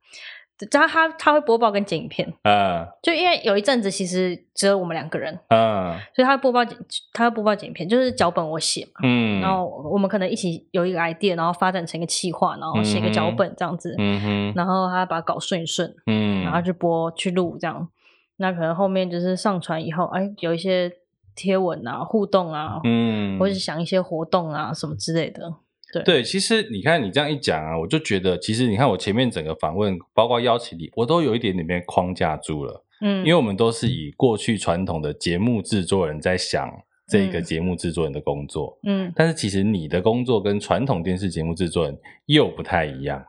[0.70, 6.78] 他他他会播报跟剪影片，嗯，就因为有一阵子其实只有我们两个人，嗯，所以他播报剪，
[7.14, 17.88] 他播报剪影片，就是脚本我写嘛，嗯，然后我们可能一起有一个 idea，然后发展成一个企划，然后写个脚本这样子，嗯哼，然后他把它搞顺一顺，嗯，然后去播去录这样，
[18.36, 20.92] 那可能后面就是上传以后，哎，有一些。
[21.34, 25.54] 贴文啊，互动啊，嗯，或者想一些活动啊，什么之类的。
[25.92, 32.84] 对对，其实你看你这样一讲啊，我就觉得，其实你看我前面整个访问，包括邀请你，我都有一点点被框架住了。
[33.00, 36.68] 嗯，因为我们都是以过去传统的节目制作人在想
[37.06, 43.24] 这个节目制作人的工作，嗯，但是其实你的工作跟传统电视节目制作人又不太一样。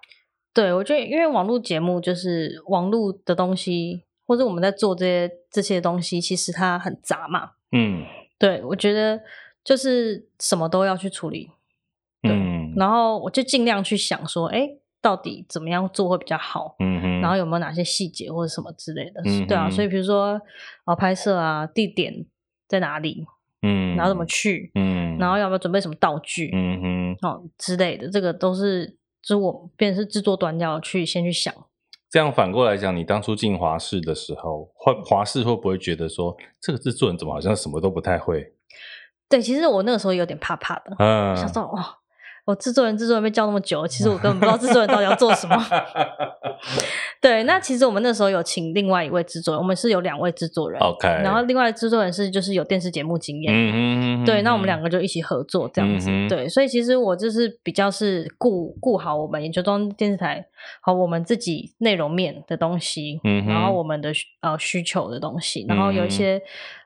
[0.53, 7.51] 对，我觉得因为网络节目就是网络的东西，或者我们在做这些这些东西，其实它很杂嘛。
[7.71, 8.05] 嗯，
[8.37, 9.21] 对，我觉得
[9.63, 11.49] 就是什么都要去处理，
[12.21, 14.69] 对，嗯，然后我就尽量去想说，哎，
[15.01, 20.39] 到底怎么样做会比较好，嗯哼，然后有没有哪些细节或者什么之类的，嗯，对啊，所以比如说
[20.85, 22.25] 啊，拍摄啊，地点
[22.67, 23.25] 在哪里，
[23.61, 24.25] 嗯，然后怎么。
[24.25, 28.87] 去，嗯，然后要不要准备什么道具，嗯哼，哦之类的，这个都是
[29.21, 31.53] 就是我便是制作端要去先去想。
[32.15, 38.53] 这样反过来讲，你当初进华视的时候，华华视会不会觉得说，这个制作人怎么好像什么都不太会？
[39.27, 41.97] 对，其实我那个时候有点怕怕的，嗯，想说哇。
[42.45, 45.55] 我制作人，制作人被叫那么久，其实我根本不知道制作人到底要做什么。
[47.19, 51.07] 对，那其实我们那时候有请另外一位制作人，我们是有两位制作人，OK。
[51.07, 56.47] 然后另外制作人是就是有电视节目经验，嗯嗯对，那我们两个就一起合作这样子，嗯、对。
[56.47, 60.45] 所以其实我就是比较是顾顾好我们研究中电视台
[60.81, 66.39] 和我们自己内容面的东西，嗯，然后我们的呃需求的东西，然后有一些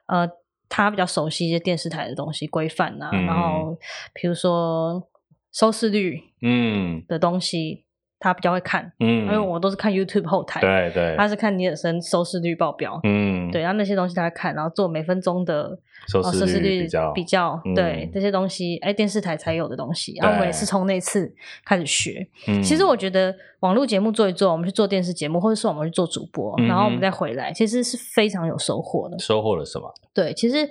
[0.06, 0.26] 呃
[0.70, 3.76] 他比较熟悉一些电视台的东西规范啊，然后
[4.14, 5.06] 比如说。
[5.52, 7.84] 收视率，嗯，的东西，
[8.18, 21.34] 他比较会看，嗯，因为我都是看 YouTube 后台，对对，他是看尼尔森收视率报表，嗯，对，然后那些东西他会看，然后做每分钟的收视率比较比较，对这些东西，哎，电视台才有的东西，然后我们也是从那次
[21.64, 22.28] 开始学。
[22.62, 29.18] 其实我觉得网络节目做一做，我们去做电视节目，或者说我们去做主播，然后我们再回来，其实是非常有收获的。
[29.18, 29.92] 收获了什么？
[30.14, 30.70] 对，其实。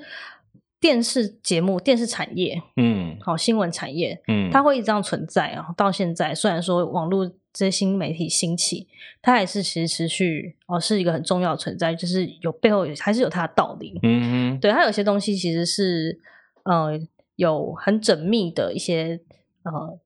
[0.80, 5.68] 电视节目、电视产业，嗯，好，新闻产业，嗯，它会一直这样存在啊。
[5.76, 8.88] 到现在，虽然说网络这些新媒体兴起，
[9.22, 14.00] 它还是其实持续哦，是一个很重要的存在，就是有背后还是有它的道理。
[14.04, 16.20] 嗯哼，对，它有些东西其实是
[16.64, 17.00] 呃
[17.36, 19.20] 有很缜密的一些
[19.64, 20.00] 呃。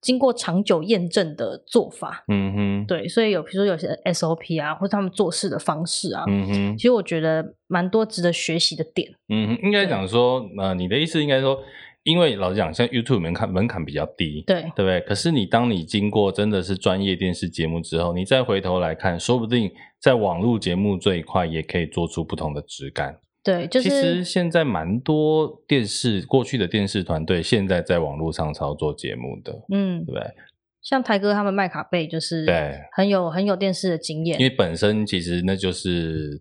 [0.00, 9.12] 经过长久验证的做法，嗯哼，对，所以有比如说有些 SOP 啊，或者他们做事的方式啊，嗯哼，其实我觉得蛮多值得学习的点。
[9.28, 11.58] 嗯哼，应该讲说，对呃，你的意思应该说，
[12.02, 15.00] 因为老实讲，像 YouTube 门槛门槛比较低，对，对不对？
[15.02, 19.70] 可是你当你经过真的是专业电视节目之后，你再回头来看，说不定
[20.00, 23.18] 在网络节目这一块也可以做出不同的质感。
[23.42, 30.30] 对，就是其实现在蛮多电视过去的电视团队，现在在网络上操作节目的，嗯，对不对？
[30.82, 36.40] 像台哥他们麦卡贝就是对，很有很有电视的经验，因为本身其实那就是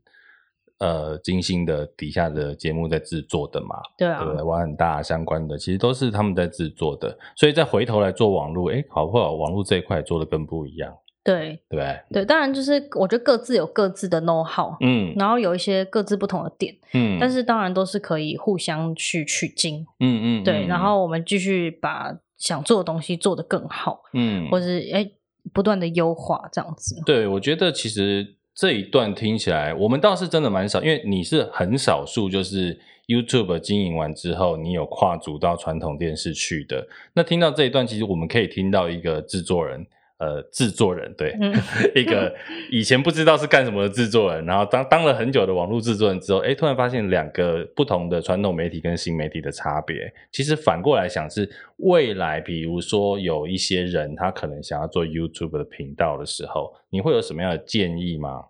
[0.80, 4.44] 呃金星的底下的节目在制作的嘛，对啊，对不对？
[4.44, 9.34] 玩很大相关的，其实都是他们在制作的，所以再回头来做网络，哎，好不好？
[9.34, 10.94] 网络这一块做的更不一样。
[11.22, 25.12] 对对对，当然就是我觉得各自有各自的 know how，嗯，然后有一些各自不同的点，嗯，但是当然都是可以互相去取经，嗯嗯，对，然后我们继续把想做的东西做得更好，嗯，或是哎
[25.54, 26.96] 不断的优化这样子。
[27.06, 36.88] 对，我觉得其实这一段听起来，我们倒是真的蛮少，因为你是很少数，就是 YouTube 经营完之后，你有跨足到传统电视去的。
[37.14, 39.86] 那听到这一段，其实我们可以听到一个制作人。
[40.20, 41.54] 呃，制作人对，嗯、
[41.96, 42.36] 一个
[42.70, 50.14] 以前不知道是干什么的制作人，然后当当了很久的网络制作人之后，哎，突然发现两个不同的传统媒体跟新媒体的差别。
[50.30, 58.44] 其实反过来想是，未来比如说有一些人他可能想要做 YouTube 的频道的时候，你会有什么样的建议吗？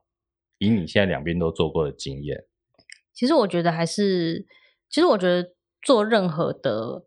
[0.57, 2.45] 以你现在两边都做过的经验，
[3.13, 4.43] 其实我觉得还是，
[4.89, 5.51] 其实我觉得
[5.83, 7.03] 做任何的。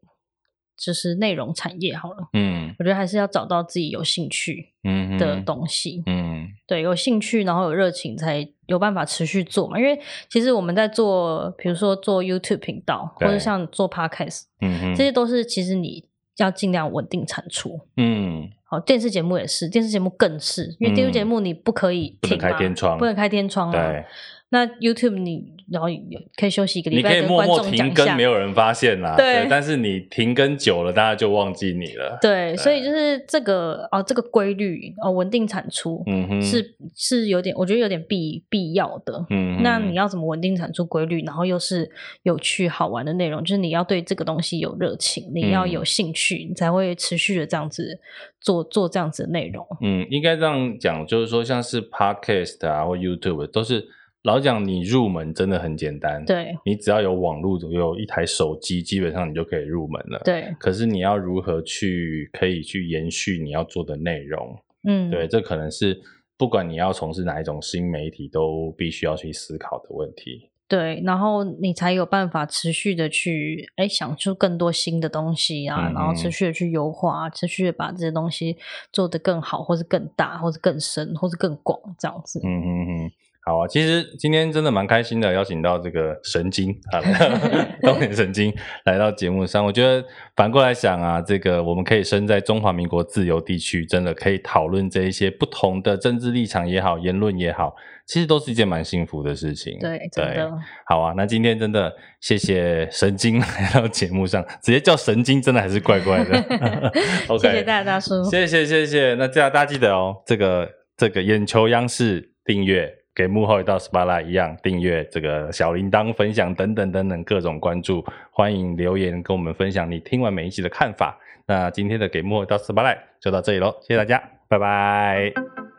[0.77, 9.79] 就是内容产业好了，嗯，我觉得还是要找到自己有兴趣嗯的东西，嗯，对，有兴趣，然后有热情，才有办法持续做嘛。
[9.79, 9.99] 因为
[10.29, 16.05] 其实我们在做，比如说做 YouTube 频道，或者像做 Podcast，嗯，这些都是其实你
[16.39, 24.05] 要尽量稳定产出，嗯，好，电视节目也是，电视节目更是，因为电视节目你不可以停，不能开天窗，不能开天窗啊，对。
[24.53, 25.89] 那 YouTube 你然后
[26.37, 29.17] 可以休息一个礼拜，你可以默默停更，没有人发现啦。
[29.17, 32.19] 对，对，但是你停更久了，大家就忘记你了。
[32.21, 39.25] 对，对，所以就是这个哦，这个规律哦，稳定产出，嗯哼，是是有点，我觉得有点必必要的。
[39.31, 41.91] 嗯哼，那你要怎么稳定产出规律，然后又是
[42.25, 43.43] 有趣好玩的内容？
[43.43, 47.99] 就是你要对这个东西有热情，你要有兴趣，嗯、你才会持续的这样子
[48.39, 49.67] 做做这样子的内容。
[49.81, 53.89] 嗯，应该这样讲，就是说像是 Podcast 啊或 YouTube 都是。
[54.23, 60.21] 老讲，你入门真的很简单，对，你只要有网络，有一台手机，基本上你就可以入门了。
[60.25, 64.57] 对，可是你要如何去可以去延续你要做的内容？
[64.87, 66.01] 嗯，对，这可能是
[66.39, 70.51] 不管你要从事哪一种新媒体，都必须要去思考的问题。
[70.69, 78.57] 对，然后你才有办法持续的去哎想出更多新的东西啊，嗯、然后持续的去优化，持续的把这些东西
[78.93, 82.41] 做得更好，或是更大，或是更深，或是更广，这样子。
[82.45, 83.13] 嗯嗯嗯。
[83.45, 87.03] 好啊，其实今天真的蛮开心的，邀请到这个神经啊，
[87.83, 89.65] 东田神经来到节目上。
[89.65, 90.05] 我觉得
[90.37, 97.75] 反过来想啊，这个我们可以生在中华民国自由地区，真的可以讨论这一些不同的政治立场也好，言论也好，
[98.07, 99.77] 其实都是一件蛮幸福的事情。
[99.81, 100.35] 对，真的。
[100.35, 100.45] 对，
[100.87, 106.39] 好啊，那今天真的谢谢神经来到节目上，直接叫神经真的还是怪怪的。
[107.27, 109.15] OK，谢谢大大叔，谢谢谢谢。
[109.15, 113.02] 那这样大家记得哦，这个这个眼球央视订阅。
[113.15, 121.19] 给幕后一道 spotlight 一样，订阅这个小铃铛、分享等等等等各种关注，欢迎留言跟我们分享你听完每一集的看法。
[121.47, 125.72] 那今天的给幕后一道 spotlight 就到这里喽，谢谢大家，拜拜。